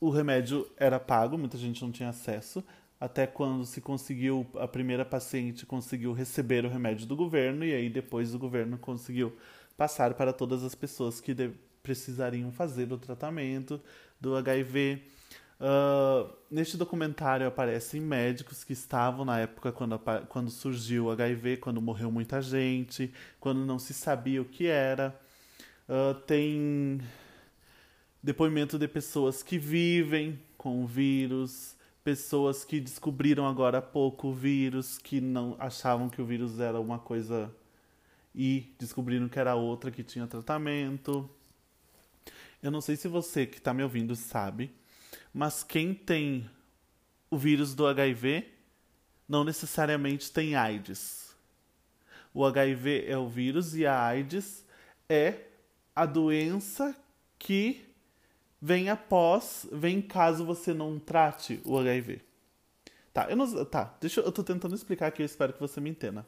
o 0.00 0.08
remédio 0.08 0.66
era 0.76 0.98
pago, 0.98 1.36
muita 1.36 1.58
gente 1.58 1.82
não 1.82 1.92
tinha 1.92 2.08
acesso, 2.08 2.64
até 2.98 3.26
quando 3.26 3.64
se 3.64 3.80
conseguiu, 3.80 4.46
a 4.56 4.66
primeira 4.66 5.04
paciente 5.04 5.66
conseguiu 5.66 6.12
receber 6.12 6.64
o 6.64 6.68
remédio 6.68 7.06
do 7.06 7.16
governo 7.16 7.64
e 7.64 7.74
aí 7.74 7.88
depois 7.88 8.34
o 8.34 8.38
governo 8.38 8.78
conseguiu 8.78 9.36
passar 9.76 10.14
para 10.14 10.32
todas 10.32 10.62
as 10.62 10.74
pessoas 10.74 11.20
que 11.20 11.34
precisariam 11.82 12.52
fazer 12.52 12.92
o 12.92 12.98
tratamento 12.98 13.80
do 14.20 14.36
HIV. 14.36 15.02
Uh, 15.58 16.30
neste 16.50 16.76
documentário 16.76 17.46
aparecem 17.46 18.00
médicos 18.00 18.64
que 18.64 18.72
estavam 18.72 19.24
na 19.24 19.40
época 19.40 19.72
quando, 19.72 19.98
quando 20.28 20.50
surgiu 20.50 21.06
o 21.06 21.10
HIV, 21.10 21.58
quando 21.58 21.80
morreu 21.80 22.10
muita 22.10 22.40
gente, 22.40 23.12
quando 23.38 23.64
não 23.64 23.78
se 23.78 23.94
sabia 23.94 24.40
o 24.40 24.44
que 24.44 24.66
era. 24.66 25.18
Uh, 25.88 26.14
tem 26.20 27.00
depoimento 28.22 28.78
de 28.78 28.86
pessoas 28.86 29.42
que 29.42 29.58
vivem 29.58 30.38
com 30.56 30.84
o 30.84 30.86
vírus, 30.86 31.74
pessoas 32.04 32.64
que 32.64 32.80
descobriram 32.80 33.46
agora 33.46 33.78
há 33.78 33.82
pouco 33.82 34.28
o 34.28 34.34
vírus, 34.34 34.98
que 34.98 35.20
não 35.20 35.56
achavam 35.58 36.08
que 36.08 36.20
o 36.20 36.26
vírus 36.26 36.60
era 36.60 36.78
uma 36.78 36.98
coisa 36.98 37.54
e 38.34 38.72
descobriram 38.78 39.28
que 39.28 39.38
era 39.38 39.54
outra 39.54 39.90
que 39.90 40.02
tinha 40.02 40.26
tratamento. 40.26 41.28
Eu 42.62 42.70
não 42.70 42.80
sei 42.80 42.96
se 42.96 43.08
você 43.08 43.46
que 43.46 43.58
está 43.58 43.72
me 43.72 43.82
ouvindo 43.82 44.14
sabe, 44.14 44.70
mas 45.32 45.62
quem 45.62 45.94
tem 45.94 46.48
o 47.30 47.38
vírus 47.38 47.74
do 47.74 47.86
HIV 47.86 48.46
não 49.28 49.44
necessariamente 49.44 50.30
tem 50.30 50.54
AIDS. 50.54 51.34
O 52.34 52.44
HIV 52.44 53.06
é 53.08 53.16
o 53.16 53.28
vírus 53.28 53.74
e 53.74 53.86
a 53.86 54.00
AIDS 54.02 54.64
é 55.08 55.46
a 55.94 56.04
doença 56.04 56.94
que 57.38 57.89
vem 58.60 58.88
após, 58.88 59.66
vem 59.72 60.02
caso 60.02 60.44
você 60.44 60.74
não 60.74 60.98
trate 60.98 61.60
o 61.64 61.78
HIV. 61.78 62.20
Tá, 63.12 63.28
eu 63.28 63.36
não, 63.36 63.64
tá, 63.64 63.96
deixa 64.00 64.20
eu 64.20 64.30
tô 64.30 64.44
tentando 64.44 64.74
explicar 64.74 65.08
aqui, 65.08 65.22
eu 65.22 65.26
espero 65.26 65.52
que 65.52 65.60
você 65.60 65.80
me 65.80 65.90
entenda. 65.90 66.26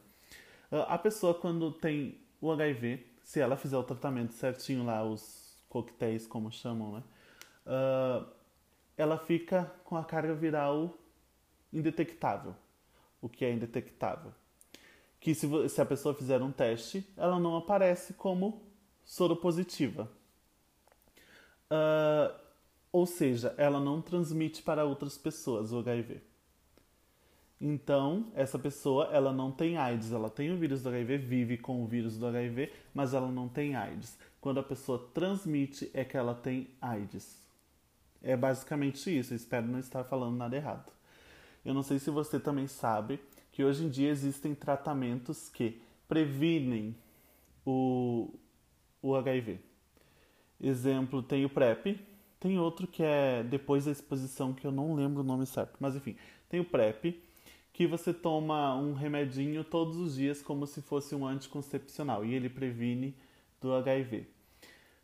Ah, 0.71 0.95
a 0.95 0.97
pessoa 0.97 1.33
quando 1.33 1.71
tem 1.71 2.19
o 2.41 2.51
HIV, 2.51 3.05
se 3.23 3.39
ela 3.39 3.55
fizer 3.55 3.77
o 3.77 3.83
tratamento 3.83 4.33
certinho 4.33 4.83
lá, 4.83 5.03
os 5.03 5.63
coquetéis 5.69 6.27
como 6.27 6.51
chamam, 6.51 6.93
né? 6.93 7.03
Uh, 7.65 8.27
ela 8.97 9.17
fica 9.17 9.71
com 9.85 9.95
a 9.95 10.03
carga 10.03 10.33
viral 10.33 10.97
indetectável. 11.71 12.55
O 13.21 13.29
que 13.29 13.45
é 13.45 13.51
indetectável? 13.51 14.33
Que 15.19 15.33
se, 15.33 15.47
se 15.69 15.81
a 15.81 15.85
pessoa 15.85 16.13
fizer 16.13 16.41
um 16.41 16.51
teste, 16.51 17.07
ela 17.15 17.39
não 17.39 17.55
aparece 17.55 18.13
como 18.13 18.61
soropositiva. 19.05 20.11
Uh, 21.71 22.33
ou 22.91 23.05
seja, 23.05 23.55
ela 23.57 23.79
não 23.79 24.01
transmite 24.01 24.61
para 24.61 24.85
outras 24.85 25.17
pessoas 25.17 25.71
o 25.71 25.79
HIV. 25.79 26.21
Então, 27.59 28.31
essa 28.35 28.59
pessoa, 28.59 29.09
ela 29.11 29.31
não 29.31 29.51
tem 29.51 29.77
AIDS, 29.77 30.11
ela 30.11 30.29
tem 30.29 30.51
o 30.51 30.57
vírus 30.57 30.83
do 30.83 30.89
HIV, 30.89 31.17
vive 31.17 31.57
com 31.57 31.81
o 31.81 31.87
vírus 31.87 32.17
do 32.17 32.27
HIV, 32.27 32.71
mas 32.93 33.13
ela 33.13 33.31
não 33.31 33.47
tem 33.47 33.75
AIDS. 33.75 34.17
Quando 34.41 34.59
a 34.59 34.63
pessoa 34.63 35.09
transmite, 35.13 35.89
é 35.93 36.03
que 36.03 36.17
ela 36.17 36.35
tem 36.35 36.67
AIDS. 36.81 37.41
É 38.21 38.35
basicamente 38.35 39.17
isso. 39.17 39.33
Espero 39.33 39.65
não 39.65 39.79
estar 39.79 40.03
falando 40.03 40.35
nada 40.35 40.55
errado. 40.55 40.91
Eu 41.63 41.73
não 41.73 41.83
sei 41.83 41.99
se 41.99 42.09
você 42.09 42.39
também 42.39 42.67
sabe 42.67 43.19
que 43.51 43.63
hoje 43.63 43.85
em 43.85 43.89
dia 43.89 44.09
existem 44.09 44.53
tratamentos 44.53 45.47
que 45.47 45.81
previnem 46.07 46.95
o, 47.65 48.29
o 49.01 49.15
HIV. 49.15 49.59
Exemplo, 50.63 51.21
tem 51.21 51.43
o 51.43 51.49
PrEP, 51.49 51.99
tem 52.39 52.57
outro 52.57 52.87
que 52.87 53.03
é 53.03 53.43
depois 53.43 53.85
da 53.85 53.91
exposição, 53.91 54.53
que 54.53 54.65
eu 54.65 54.71
não 54.71 54.95
lembro 54.95 55.21
o 55.21 55.25
nome 55.25 55.45
certo, 55.45 55.75
mas 55.79 55.95
enfim, 55.95 56.15
tem 56.49 56.59
o 56.59 56.65
PrEP, 56.65 57.21
que 57.73 57.85
você 57.85 58.13
toma 58.13 58.75
um 58.75 58.93
remedinho 58.93 59.63
todos 59.63 59.97
os 59.97 60.15
dias 60.15 60.41
como 60.41 60.65
se 60.65 60.81
fosse 60.81 61.13
um 61.15 61.27
anticoncepcional 61.27 62.23
e 62.23 62.33
ele 62.33 62.49
previne 62.49 63.13
do 63.59 63.73
HIV. 63.73 64.27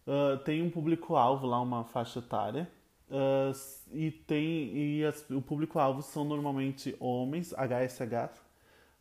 Uh, 0.08 0.38
tem 0.46 0.62
um 0.62 0.70
público-alvo 0.70 1.46
lá, 1.46 1.60
uma 1.60 1.84
faixa 1.84 2.20
etária, 2.20 2.70
Uh, 3.10 3.52
e 3.92 4.12
tem 4.12 4.72
e 4.72 5.04
as, 5.04 5.28
o 5.32 5.42
público-alvo 5.42 6.04
são 6.04 6.24
normalmente 6.24 6.96
homens, 7.00 7.52
HSH, 7.54 8.40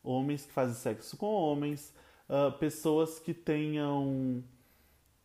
homens 0.03 0.47
que 0.47 0.53
fazem 0.53 0.75
sexo 0.75 1.15
com 1.19 1.27
homens, 1.27 1.95
uh, 2.27 2.51
pessoas 2.59 3.19
que 3.19 3.35
tenham 3.35 4.43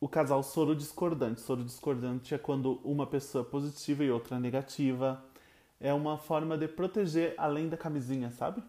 o 0.04 0.10
casal 0.10 0.44
soro 0.44 0.76
discordante. 0.76 1.40
Soro 1.40 1.64
discordante 1.64 2.36
é 2.36 2.38
quando 2.38 2.82
uma 2.84 3.08
pessoa 3.08 3.42
é 3.42 3.50
positiva 3.50 4.04
e 4.04 4.12
outra 4.12 4.36
é 4.36 4.40
negativa. 4.40 5.24
É 5.80 5.94
uma 5.94 6.18
forma 6.18 6.58
de 6.58 6.68
proteger 6.68 7.34
além 7.38 7.70
da 7.70 7.78
camisinha, 7.78 8.30
sabe? 8.30 8.62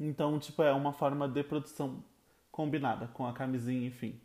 Então, 0.00 0.36
tipo, 0.40 0.60
é 0.60 0.72
uma 0.72 0.92
forma 0.92 1.28
de 1.28 1.44
produção 1.44 2.02
combinada 2.50 3.06
com 3.14 3.24
a 3.24 3.32
camisinha, 3.32 3.86
enfim. 3.86 4.20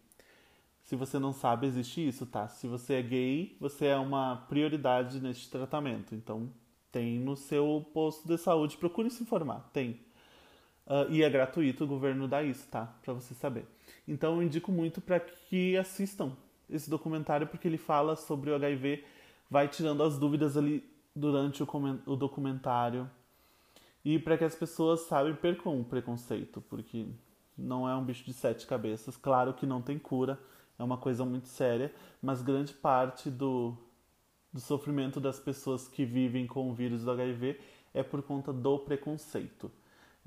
Se 0.81 0.95
você 0.95 1.19
não 1.19 1.31
sabe, 1.31 1.67
existe 1.67 2.07
isso, 2.07 2.25
tá? 2.25 2.47
Se 2.47 2.67
você 2.67 2.95
é 2.95 3.01
gay, 3.03 3.55
você 3.59 3.85
é 3.85 3.95
uma 3.95 4.47
prioridade 4.49 5.19
neste 5.19 5.47
tratamento. 5.47 6.15
Então, 6.15 6.49
tem 6.91 7.19
no 7.19 7.37
seu 7.37 7.85
posto 7.93 8.27
de 8.27 8.35
saúde, 8.39 8.77
procure 8.77 9.11
se 9.11 9.21
informar. 9.21 9.69
Tem. 9.71 9.91
Uh, 10.87 11.05
e 11.11 11.21
é 11.21 11.29
gratuito, 11.29 11.83
o 11.83 11.87
governo 11.87 12.27
dá 12.27 12.41
isso, 12.41 12.67
tá? 12.67 12.95
Pra 13.03 13.13
você 13.13 13.35
saber. 13.35 13.67
Então, 14.07 14.35
eu 14.35 14.43
indico 14.43 14.71
muito 14.71 15.01
para 15.01 15.19
que 15.19 15.77
assistam 15.77 16.35
esse 16.69 16.89
documentário, 16.89 17.47
porque 17.47 17.67
ele 17.67 17.77
fala 17.77 18.15
sobre 18.15 18.51
o 18.51 18.55
HIV, 18.55 19.03
vai 19.49 19.67
tirando 19.67 20.03
as 20.03 20.17
dúvidas 20.17 20.55
ali 20.55 20.87
durante 21.15 21.63
o, 21.63 22.15
documentário. 22.15 23.09
E 24.05 24.19
para 24.19 24.37
que 24.37 24.43
as 24.43 24.55
pessoas, 24.55 25.01
sabe, 25.01 25.33
percam 25.33 25.79
o 25.79 25.83
preconceito, 25.83 26.61
porque 26.69 27.07
não 27.57 27.89
é 27.89 27.95
um 27.95 28.03
bicho 28.03 28.23
de 28.23 28.33
sete 28.33 28.65
cabeças. 28.65 29.17
Claro 29.17 29.53
que 29.53 29.65
não 29.65 29.81
tem 29.81 29.97
cura, 29.97 30.39
é 30.77 30.83
uma 30.83 30.97
coisa 30.97 31.25
muito 31.25 31.47
séria, 31.47 31.93
mas 32.21 32.41
grande 32.41 32.73
parte 32.73 33.29
do, 33.29 33.75
do 34.53 34.59
sofrimento 34.59 35.19
das 35.19 35.39
pessoas 35.39 35.87
que 35.87 36.05
vivem 36.05 36.47
com 36.47 36.69
o 36.69 36.73
vírus 36.73 37.03
do 37.03 37.11
HIV 37.11 37.59
é 37.93 38.03
por 38.03 38.21
conta 38.21 38.53
do 38.53 38.79
preconceito. 38.79 39.71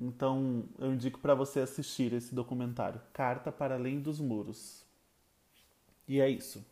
Então, 0.03 0.65
eu 0.81 0.93
indico 0.93 1.21
para 1.21 1.33
você 1.33 1.61
assistir 1.61 2.13
esse 2.13 2.35
documentário, 2.35 3.01
Carta 3.13 3.53
para 3.53 3.77
Além 3.77 4.01
dos 4.01 4.19
Muros. 4.19 4.85
E 6.09 6.21
é 6.21 6.29
isso. 6.29 6.65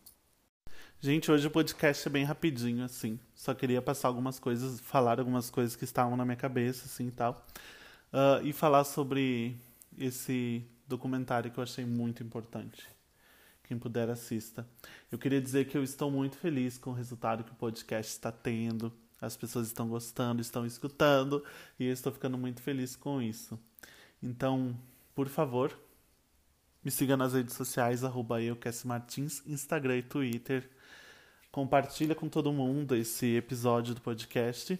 Gente, 0.98 1.30
hoje 1.30 1.46
o 1.46 1.50
podcast 1.50 2.08
é 2.08 2.10
bem 2.10 2.24
rapidinho, 2.24 2.84
assim. 2.84 3.20
Só 3.32 3.54
queria 3.54 3.80
passar 3.80 4.08
algumas 4.08 4.40
coisas, 4.40 4.80
falar 4.80 5.20
algumas 5.20 5.48
coisas 5.48 5.76
que 5.76 5.84
estavam 5.84 6.16
na 6.16 6.24
minha 6.24 6.36
cabeça, 6.36 6.86
assim 6.86 7.06
e 7.06 7.12
tal. 7.12 7.46
Uh, 8.12 8.44
e 8.44 8.52
falar 8.52 8.82
sobre 8.82 9.56
esse 9.96 10.66
documentário 10.88 11.52
que 11.52 11.58
eu 11.58 11.62
achei 11.62 11.86
muito 11.86 12.24
importante. 12.24 12.84
Quem 13.62 13.78
puder, 13.78 14.10
assista. 14.10 14.66
Eu 15.10 15.18
queria 15.18 15.40
dizer 15.40 15.68
que 15.68 15.78
eu 15.78 15.84
estou 15.84 16.10
muito 16.10 16.36
feliz 16.36 16.76
com 16.76 16.90
o 16.90 16.94
resultado 16.94 17.44
que 17.44 17.52
o 17.52 17.54
podcast 17.54 18.10
está 18.10 18.32
tendo. 18.32 18.92
As 19.20 19.36
pessoas 19.36 19.66
estão 19.66 19.88
gostando, 19.88 20.40
estão 20.40 20.64
escutando, 20.64 21.44
e 21.78 21.86
eu 21.86 21.92
estou 21.92 22.12
ficando 22.12 22.38
muito 22.38 22.62
feliz 22.62 22.96
com 22.96 23.20
isso. 23.20 23.58
Então, 24.22 24.76
por 25.14 25.28
favor, 25.28 25.76
me 26.84 26.90
siga 26.90 27.16
nas 27.16 27.34
redes 27.34 27.54
sociais, 27.54 28.04
arroba 28.04 28.36
Martins, 28.84 29.42
Instagram 29.46 29.98
e 29.98 30.02
Twitter. 30.02 30.70
Compartilha 31.52 32.14
com 32.14 32.28
todo 32.28 32.52
mundo 32.52 32.94
esse 32.94 33.36
episódio 33.36 33.94
do 33.94 34.00
podcast. 34.00 34.78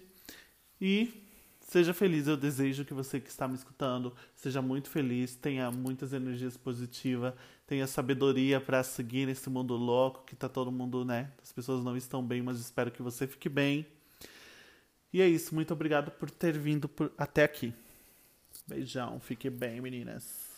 E 0.80 1.26
Seja 1.70 1.94
feliz, 1.94 2.26
eu 2.26 2.36
desejo 2.36 2.84
que 2.84 2.92
você 2.92 3.20
que 3.20 3.28
está 3.28 3.46
me 3.46 3.54
escutando 3.54 4.12
seja 4.34 4.60
muito 4.60 4.90
feliz, 4.90 5.36
tenha 5.36 5.70
muitas 5.70 6.12
energias 6.12 6.56
positivas, 6.56 7.32
tenha 7.64 7.86
sabedoria 7.86 8.60
para 8.60 8.82
seguir 8.82 9.26
nesse 9.26 9.48
mundo 9.48 9.76
louco 9.76 10.24
que 10.26 10.34
tá 10.34 10.48
todo 10.48 10.72
mundo, 10.72 11.04
né? 11.04 11.30
As 11.40 11.52
pessoas 11.52 11.84
não 11.84 11.96
estão 11.96 12.26
bem, 12.26 12.42
mas 12.42 12.58
espero 12.58 12.90
que 12.90 13.00
você 13.00 13.24
fique 13.24 13.48
bem. 13.48 13.86
E 15.12 15.20
é 15.20 15.26
isso, 15.26 15.54
muito 15.54 15.72
obrigado 15.72 16.10
por 16.10 16.30
ter 16.30 16.56
vindo 16.56 16.88
por, 16.88 17.12
até 17.18 17.42
aqui. 17.42 17.74
Beijão, 18.66 19.18
fique 19.18 19.50
bem, 19.50 19.80
meninas. 19.80 20.49